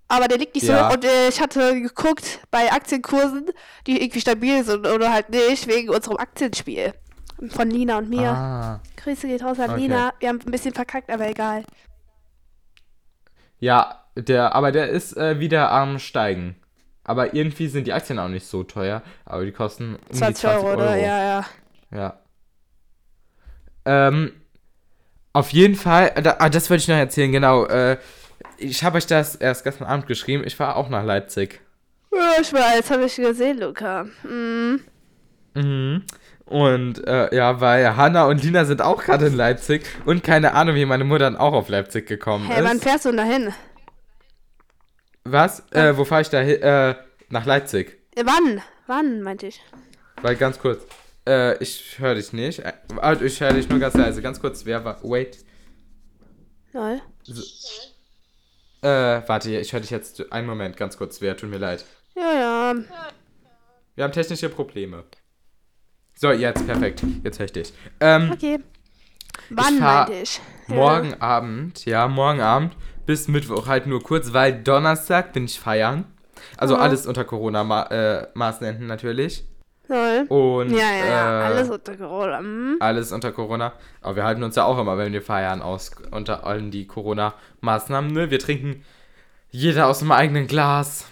aber 0.09 0.29
der 0.29 0.39
liegt 0.39 0.55
nicht 0.55 0.67
so 0.67 0.73
Ja. 0.73 0.89
hoch. 0.89 0.95
Und 0.95 1.05
äh, 1.05 1.29
ich 1.29 1.41
hatte 1.41 1.81
geguckt 1.81 2.41
bei 2.51 2.71
Aktienkursen, 2.71 3.47
die 3.87 4.03
irgendwie 4.03 4.21
stabil 4.21 4.63
sind 4.65 4.87
oder 4.87 5.13
halt 5.13 5.31
nicht, 5.31 5.67
wegen 5.67 5.89
unserem 5.89 6.19
Aktienspiel. 6.19 6.93
Von 7.49 7.71
Lina 7.71 7.97
und 7.97 8.11
mir. 8.11 8.29
Ah. 8.29 8.81
Grüße 8.97 9.27
geht 9.27 9.43
raus 9.43 9.59
an 9.59 9.71
Okay. 9.71 9.81
Lina. 9.81 10.13
Wir 10.19 10.29
haben 10.29 10.41
ein 10.45 10.51
bisschen 10.51 10.75
verkackt, 10.75 11.11
aber 11.11 11.27
egal. 11.27 11.65
Ja, 13.59 14.05
der, 14.15 14.55
aber 14.55 14.73
der 14.73 14.91
ist 14.91 15.17
äh, 15.17 15.39
wieder 15.41 15.71
am 15.73 15.99
Steigen. 15.99 16.57
Aber 17.05 17.35
irgendwie 17.35 17.69
sind 17.69 17.87
die 17.87 17.95
Aktien 17.95 18.19
auch 18.19 18.29
nicht 18.29 18.47
so 18.47 18.63
teuer, 18.63 19.03
aber 19.25 19.45
die 19.47 19.53
kosten 19.53 19.97
um 20.11 20.17
20, 20.17 20.29
die 20.29 20.35
20 20.43 20.65
Euro, 20.67 20.75
oder? 20.77 20.97
Ja, 20.97 21.23
ja. 21.23 21.47
Ja. 21.93 22.21
Ähm, 23.87 24.40
auf 25.33 25.51
jeden 25.51 25.77
Fall, 25.77 26.11
da, 26.23 26.37
ah, 26.39 26.49
das 26.49 26.71
wollte 26.71 26.83
ich 26.83 26.89
noch 26.89 26.97
erzählen, 26.97 27.31
genau. 27.33 27.67
Äh, 27.67 27.99
ich 28.59 28.85
habe 28.85 28.99
euch 28.99 29.07
das 29.07 29.37
erst 29.37 29.65
gestern 29.65 29.87
Abend 29.87 30.07
geschrieben. 30.07 30.43
Ich 30.47 30.59
war 30.59 30.77
auch 30.77 30.89
nach 30.89 31.05
Leipzig. 31.05 31.61
Ja, 32.13 32.33
ich 32.41 32.53
weiß, 32.53 32.91
habe 32.91 33.05
ich 33.05 33.17
gesehen, 33.17 33.59
Luca. 33.61 34.07
Mhm. 34.25 34.81
Mhm. 35.55 36.03
Und 36.47 37.07
äh, 37.07 37.35
ja, 37.35 37.61
weil 37.61 37.97
Hanna 37.97 38.25
und 38.25 38.43
Lina 38.43 38.65
sind 38.65 38.83
auch 38.83 39.05
gerade 39.05 39.27
in 39.29 39.35
Leipzig 39.37 39.87
und 40.05 40.25
keine 40.25 40.55
Ahnung, 40.55 40.75
wie 40.75 40.85
meine 40.85 41.05
Mutter 41.05 41.25
dann 41.25 41.37
auch 41.37 41.53
auf 41.53 41.69
Leipzig 41.69 42.07
gekommen 42.09 42.49
Hey, 42.49 42.63
ist. 42.65 42.69
wann 42.69 42.81
fährst 42.81 43.05
du 43.05 43.11
denn 43.11 43.19
dahin? 43.19 43.55
Was? 45.25 45.63
Äh, 45.71 45.97
wo 45.97 46.05
fahre 46.05 46.23
ich 46.23 46.31
da 46.31 46.41
hin? 46.41 46.61
Äh, 46.63 46.95
nach 47.29 47.47
Leipzig. 47.47 47.99
Äh, 48.17 48.25
Wann? 48.25 48.61
Wann, 48.89 49.23
meinte 49.23 49.47
ich. 49.47 49.61
Weil 50.23 50.35
ganz 50.35 50.59
kurz. 50.59 50.83
Äh, 51.31 51.63
ich 51.63 51.99
höre 52.01 52.17
dich 52.17 52.33
nicht. 52.33 52.59
Äh, 52.59 52.73
ich 53.25 53.41
höre 53.41 53.53
dich 53.53 53.69
nur 53.69 53.79
ganz 53.79 53.95
leise. 53.95 54.21
Ganz 54.21 54.41
kurz, 54.41 54.67
wer 54.67 54.85
war. 54.85 54.99
Wait. 55.05 55.45
Lol. 56.73 57.01
Äh, 58.83 59.23
warte, 59.29 59.51
ich 59.57 59.73
höre 59.73 59.81
dich 59.81 59.91
jetzt. 59.91 60.33
Einen 60.33 60.49
Moment, 60.49 60.77
ganz 60.77 60.97
kurz, 60.97 61.21
wer, 61.21 61.37
tut 61.37 61.51
mir 61.51 61.59
leid. 61.59 61.85
Ja, 62.17 62.33
ja. 62.33 62.75
Wir 63.95 64.05
haben 64.05 64.13
technische 64.13 64.49
Probleme. 64.49 65.05
So, 66.17 66.33
jetzt, 66.33 66.67
perfekt. 66.67 67.05
Jetzt 67.23 67.39
höre 67.39 67.47
ich 67.47 67.53
dich. 67.53 67.73
Ähm, 68.01 68.33
Okay. 68.33 68.59
Wann, 69.51 69.79
fahr 69.79 70.07
meinte 70.07 70.23
ich? 70.23 70.41
Ja. 70.69 70.75
morgen 70.75 71.15
Abend, 71.15 71.85
ja, 71.85 72.09
morgen 72.09 72.41
Abend 72.41 72.77
bis 73.07 73.27
Mittwoch 73.29 73.67
halt 73.67 73.87
nur 73.87 74.03
kurz, 74.03 74.33
weil 74.33 74.63
Donnerstag 74.63 75.33
bin 75.33 75.45
ich 75.47 75.59
feiern. 75.59 76.05
Also 76.57 76.77
Aha. 76.77 76.83
alles 76.83 77.07
unter 77.07 77.25
Corona-Maßnahmen 77.25 78.87
natürlich. 78.87 79.45
Lol. 79.91 80.27
Und 80.29 80.71
Ja, 80.71 80.91
ja, 80.91 81.07
ja. 81.07 81.41
äh, 81.41 81.45
Alles 81.47 81.69
unter 81.71 81.97
Corona. 81.97 82.39
Hm? 82.39 82.77
alles 82.81 83.13
unter 83.13 83.33
Corona. 83.33 83.73
Aber 84.01 84.17
wir 84.17 84.25
halten 84.25 84.43
uns 84.43 84.57
ja 84.57 84.65
auch 84.65 84.79
immer, 84.79 84.97
wenn 84.97 85.13
wir 85.13 85.21
feiern, 85.23 85.61
aus 85.63 85.91
unter 86.11 86.45
allen 86.47 86.71
die 86.71 86.87
Corona-Maßnahmen. 86.87 88.11
Ne? 88.13 88.31
Wir 88.31 88.39
trinken 88.39 88.85
jeder 89.51 89.89
aus 89.89 89.99
dem 89.99 90.13
eigenen 90.13 90.47
Glas, 90.47 91.07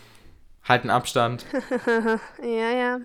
halten 0.65 0.91
Abstand. 0.91 1.45
Ja, 2.43 2.71
ja. 2.71 2.99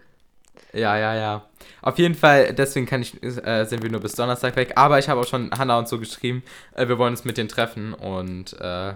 Ja, 0.72 0.98
ja, 0.98 1.16
ja. 1.16 1.46
Auf 1.82 1.98
jeden 1.98 2.16
Fall, 2.16 2.54
deswegen 2.54 2.86
kann 2.86 3.02
ich, 3.02 3.22
äh, 3.24 3.66
sind 3.66 3.82
wir 3.84 3.90
nur 3.92 4.00
bis 4.02 4.14
Donnerstag 4.14 4.56
weg. 4.56 4.74
Aber 4.76 5.00
ich 5.00 5.10
habe 5.10 5.22
auch 5.22 5.28
schon 5.28 5.50
Hannah 5.52 5.78
und 5.80 5.88
so 5.88 6.00
geschrieben, 6.00 6.44
äh, 6.76 6.88
wir 6.88 6.98
wollen 7.00 7.14
uns 7.14 7.26
mit 7.26 7.38
denen 7.38 7.50
treffen 7.50 7.94
und 7.94 8.54
äh, 8.60 8.94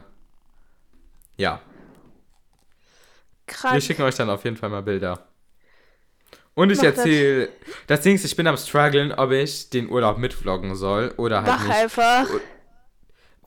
ja, 1.38 1.60
wir 1.60 1.60
Krank. 3.48 3.82
schicken 3.84 4.02
euch 4.04 4.16
dann 4.16 4.30
auf 4.30 4.44
jeden 4.44 4.58
Fall 4.58 4.70
mal 4.70 4.82
Bilder. 4.84 5.27
Und 6.58 6.72
ich 6.72 6.80
das. 6.80 6.98
erzähle, 6.98 7.50
das 7.86 8.02
Ding 8.02 8.16
ist, 8.16 8.26
ich 8.26 8.36
bin 8.36 8.48
am 8.48 8.58
struggeln, 8.58 9.12
ob 9.14 9.32
ich 9.32 9.70
den 9.70 9.90
Urlaub 9.90 10.18
mitvloggen 10.18 10.76
soll 10.76 11.14
oder 11.18 11.38
halt 11.44 11.48
Mach 11.48 11.64
nicht. 11.68 11.76
einfach. 11.78 12.28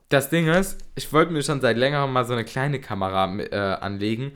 Das 0.09 0.31
Ding 0.31 0.49
ist, 0.49 0.79
ich 0.95 1.13
wollte 1.13 1.33
mir 1.33 1.43
schon 1.43 1.61
seit 1.61 1.77
längerem 1.77 2.13
mal 2.13 2.25
so 2.25 2.33
eine 2.33 2.45
kleine 2.45 2.81
Kamera 2.81 3.37
äh, 3.39 3.57
anlegen. 3.57 4.33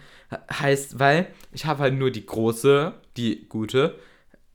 Heißt, 0.52 0.98
weil 0.98 1.26
ich 1.52 1.66
habe 1.66 1.82
halt 1.82 1.94
nur 1.94 2.10
die 2.10 2.26
große, 2.26 2.92
die 3.16 3.48
gute. 3.48 3.94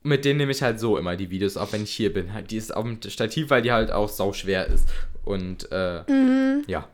Mit 0.02 0.24
denen 0.24 0.38
nehme 0.38 0.52
ich 0.52 0.62
halt 0.62 0.80
so 0.80 0.96
immer 0.98 1.16
die 1.16 1.30
Videos 1.30 1.56
auf, 1.56 1.72
wenn 1.72 1.82
ich 1.82 1.90
hier 1.90 2.12
bin. 2.12 2.32
Halt, 2.32 2.50
Die 2.50 2.56
ist 2.56 2.74
auf 2.74 2.84
dem 2.84 3.00
Stativ, 3.02 3.50
weil 3.50 3.62
die 3.62 3.72
halt 3.72 3.90
auch 3.90 4.08
sau 4.08 4.32
schwer 4.32 4.66
ist. 4.66 4.88
Und 5.24 5.70
äh, 5.72 6.02
Mhm. 6.10 6.64
ja. 6.66 6.88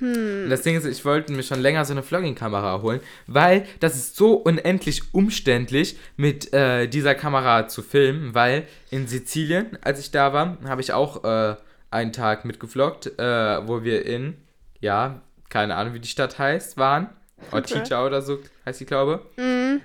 Hm. 0.00 0.44
Und 0.44 0.50
das 0.50 0.62
Ding 0.62 0.76
ist, 0.76 0.84
ich 0.84 1.04
wollte 1.04 1.32
mir 1.32 1.42
schon 1.42 1.60
länger 1.60 1.84
so 1.84 1.92
eine 1.92 2.02
Vlogging-Kamera 2.02 2.82
holen, 2.82 3.00
weil 3.26 3.64
das 3.78 3.94
ist 3.94 4.16
so 4.16 4.34
unendlich 4.34 5.14
umständlich, 5.14 5.96
mit 6.16 6.52
äh, 6.52 6.88
dieser 6.88 7.14
Kamera 7.14 7.68
zu 7.68 7.82
filmen, 7.82 8.34
weil 8.34 8.66
in 8.90 9.06
Sizilien, 9.06 9.78
als 9.82 10.00
ich 10.00 10.10
da 10.10 10.32
war, 10.32 10.58
habe 10.64 10.80
ich 10.80 10.92
auch 10.92 11.24
äh, 11.24 11.56
einen 11.90 12.12
Tag 12.12 12.44
mitgevloggt, 12.44 13.18
äh, 13.18 13.68
wo 13.68 13.84
wir 13.84 14.04
in, 14.06 14.36
ja, 14.80 15.22
keine 15.48 15.76
Ahnung, 15.76 15.94
wie 15.94 16.00
die 16.00 16.08
Stadt 16.08 16.38
heißt, 16.38 16.76
waren. 16.76 17.10
Ortica 17.50 18.04
oder 18.06 18.22
so 18.22 18.38
heißt 18.66 18.80
die, 18.80 18.86
glaube 18.86 19.20
Mhm. 19.36 19.80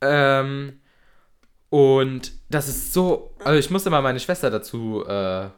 ähm, 0.00 0.80
und 1.68 2.32
das 2.50 2.68
ist 2.68 2.92
so. 2.92 3.34
Also 3.42 3.58
ich 3.58 3.70
musste 3.70 3.88
mal 3.88 4.02
meine 4.02 4.20
Schwester 4.20 4.50
dazu 4.50 5.04
äh, 5.06 5.48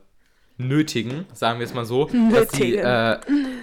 nötigen, 0.56 1.26
sagen 1.32 1.58
wir 1.58 1.66
es 1.66 1.74
mal 1.74 1.84
so, 1.84 2.08
dass 2.32 2.52
sie, 2.52 2.76
äh, 2.76 3.18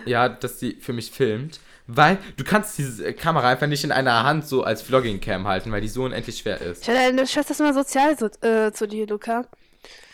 ja, 0.05 0.29
dass 0.29 0.59
sie 0.59 0.77
für 0.79 0.93
mich 0.93 1.11
filmt. 1.11 1.59
Weil 1.87 2.19
du 2.37 2.43
kannst 2.43 2.77
diese 2.77 3.13
Kamera 3.13 3.49
einfach 3.49 3.67
nicht 3.67 3.83
in 3.83 3.91
einer 3.91 4.23
Hand 4.23 4.47
so 4.47 4.63
als 4.63 4.81
Vlogging-Cam 4.81 5.47
halten, 5.47 5.71
weil 5.71 5.81
die 5.81 5.89
so 5.89 6.03
unendlich 6.03 6.37
schwer 6.37 6.61
ist. 6.61 6.83
Ich 6.83 6.89
hatte 6.89 7.27
Schwester 7.27 7.51
ist 7.51 7.59
immer 7.59 7.73
sozial 7.73 8.17
so, 8.17 8.27
äh, 8.47 8.71
zu 8.71 8.87
dir, 8.87 9.07
Luca. 9.07 9.45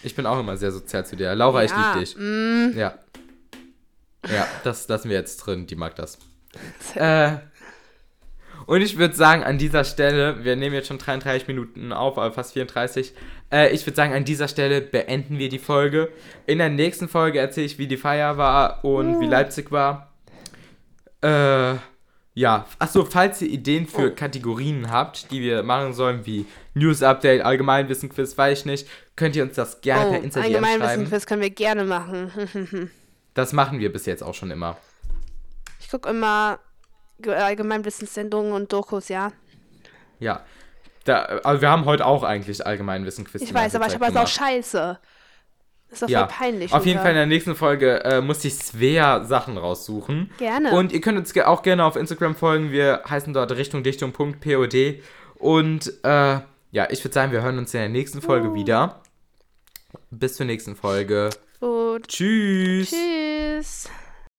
Ich 0.02 0.16
bin 0.16 0.26
auch 0.26 0.40
immer 0.40 0.58
sehr 0.58 0.72
sozial 0.72 1.06
zu 1.06 1.16
dir. 1.16 1.36
Laura, 1.36 1.64
ich 1.64 1.72
Ja, 1.72 1.94
liebe 1.94 2.00
dich. 2.00 2.16
Mm. 2.18 2.78
Ja. 2.78 2.98
Ja, 4.28 4.48
das 4.64 4.88
lassen 4.88 5.10
wir 5.10 5.18
jetzt 5.18 5.38
drin, 5.38 5.68
die 5.68 5.76
mag 5.76 5.96
das. 5.96 6.18
Äh, 6.96 7.38
und 8.66 8.82
ich 8.82 8.98
würde 8.98 9.16
sagen, 9.16 9.44
an 9.44 9.58
dieser 9.58 9.84
Stelle, 9.86 10.44
wir 10.44 10.56
nehmen 10.56 10.76
jetzt 10.76 10.88
schon 10.88 10.98
33 10.98 11.48
Minuten 11.48 11.94
auf, 11.94 12.18
aber 12.18 12.34
fast 12.34 12.54
34. 12.54 13.14
Äh, 13.52 13.70
ich 13.74 13.86
würde 13.86 13.96
sagen, 13.96 14.14
an 14.14 14.26
dieser 14.26 14.48
Stelle 14.48 14.82
beenden 14.82 15.38
wir 15.40 15.50
die 15.50 15.60
Folge. 15.60 16.12
In 16.46 16.58
der 16.58 16.70
nächsten 16.70 17.08
Folge 17.08 17.40
erzähle 17.40 17.66
ich, 17.68 17.78
wie 17.78 17.88
die 17.88 17.98
Feier 17.98 18.38
war 18.38 18.84
und 18.84 19.20
wie 19.22 19.26
Leipzig 19.28 19.72
war. 19.72 20.12
Äh, 21.24 21.76
ja. 22.34 22.66
Achso, 22.80 23.06
falls 23.06 23.42
ihr 23.42 23.50
Ideen 23.50 23.88
für 23.88 24.12
Kategorien 24.12 24.92
habt, 24.92 25.32
die 25.32 25.42
wir 25.42 25.64
machen 25.64 25.94
sollen, 25.94 26.26
wie 26.26 26.46
News 26.76 27.02
Update, 27.02 27.42
Allgemeinwissen 27.44 28.10
Quiz, 28.10 28.38
weiß 28.38 28.60
ich 28.60 28.66
nicht, 28.66 28.88
könnt 29.16 29.36
ihr 29.36 29.44
uns 29.44 29.56
das 29.56 29.82
gerne 29.82 30.12
per 30.12 30.20
Oh, 30.20 30.24
Instagram 30.24 30.52
schreiben. 30.52 30.66
Allgemeinwissen-Quiz 30.66 31.26
können 31.26 31.42
wir 31.42 31.50
gerne 31.50 31.84
machen. 31.84 32.92
Das 33.34 33.54
machen 33.54 33.78
wir 33.80 33.94
bis 33.94 34.08
jetzt 34.08 34.24
auch 34.24 34.34
schon 34.34 34.50
immer. 34.50 34.78
Ich 35.80 35.90
gucke 35.92 36.10
immer 36.10 36.58
Ge- 37.20 37.36
Allgemeinwissenssendungen 37.36 38.52
und 38.52 38.74
Dokus, 38.74 39.10
ja. 39.10 39.32
Ja. 40.20 40.44
Da, 41.08 41.22
also 41.44 41.62
wir 41.62 41.70
haben 41.70 41.86
heute 41.86 42.06
auch 42.06 42.24
eigentlich 42.24 42.66
Allgemeinwissen-Quiz. 42.66 43.42
Ich 43.42 43.54
weiß, 43.54 43.76
aber 43.76 43.88
ich 43.88 43.94
habe 43.94 44.08
es 44.08 44.16
auch 44.16 44.28
scheiße. 44.28 45.00
ist 45.90 46.02
doch 46.02 46.10
Ja, 46.10 46.28
voll 46.28 46.36
peinlich. 46.38 46.74
Auf 46.74 46.86
jeden. 46.86 47.00
Fall 47.00 47.12
in 47.12 47.16
der 47.16 47.26
nächsten 47.26 47.56
Folge 47.56 48.04
äh, 48.04 48.20
muss 48.20 48.44
ich 48.44 48.56
Svea 48.56 49.24
Sachen 49.24 49.58
raussuchen. 49.58 50.32
Gerne. 50.38 50.72
Und 50.72 50.92
ihr 50.92 51.00
könnt 51.00 51.18
uns 51.18 51.36
auch 51.38 51.62
gerne 51.62 51.86
auf 51.86 51.96
Instagram 51.96 52.36
folgen. 52.36 52.72
Wir 52.72 53.04
heißen 53.10 53.34
dort 53.34 53.54
richtungdichtung.pod. 53.54 54.76
Und 55.36 55.94
äh, 56.04 56.40
ja, 56.72 56.88
ich 56.90 57.04
würde 57.06 57.14
sagen, 57.14 57.32
wir 57.32 57.42
hören 57.42 57.58
uns 57.58 57.74
in 57.74 57.80
der 57.80 57.90
nächsten 57.90 58.22
Folge 58.22 58.54
wieder. 58.54 59.02
Bis 60.12 60.36
zur 60.36 60.46
nächsten 60.46 60.76
Folge. 60.76 61.30
Gut. 61.62 62.10
Tschüss. 62.10 62.90
Tschüss. 62.90 63.90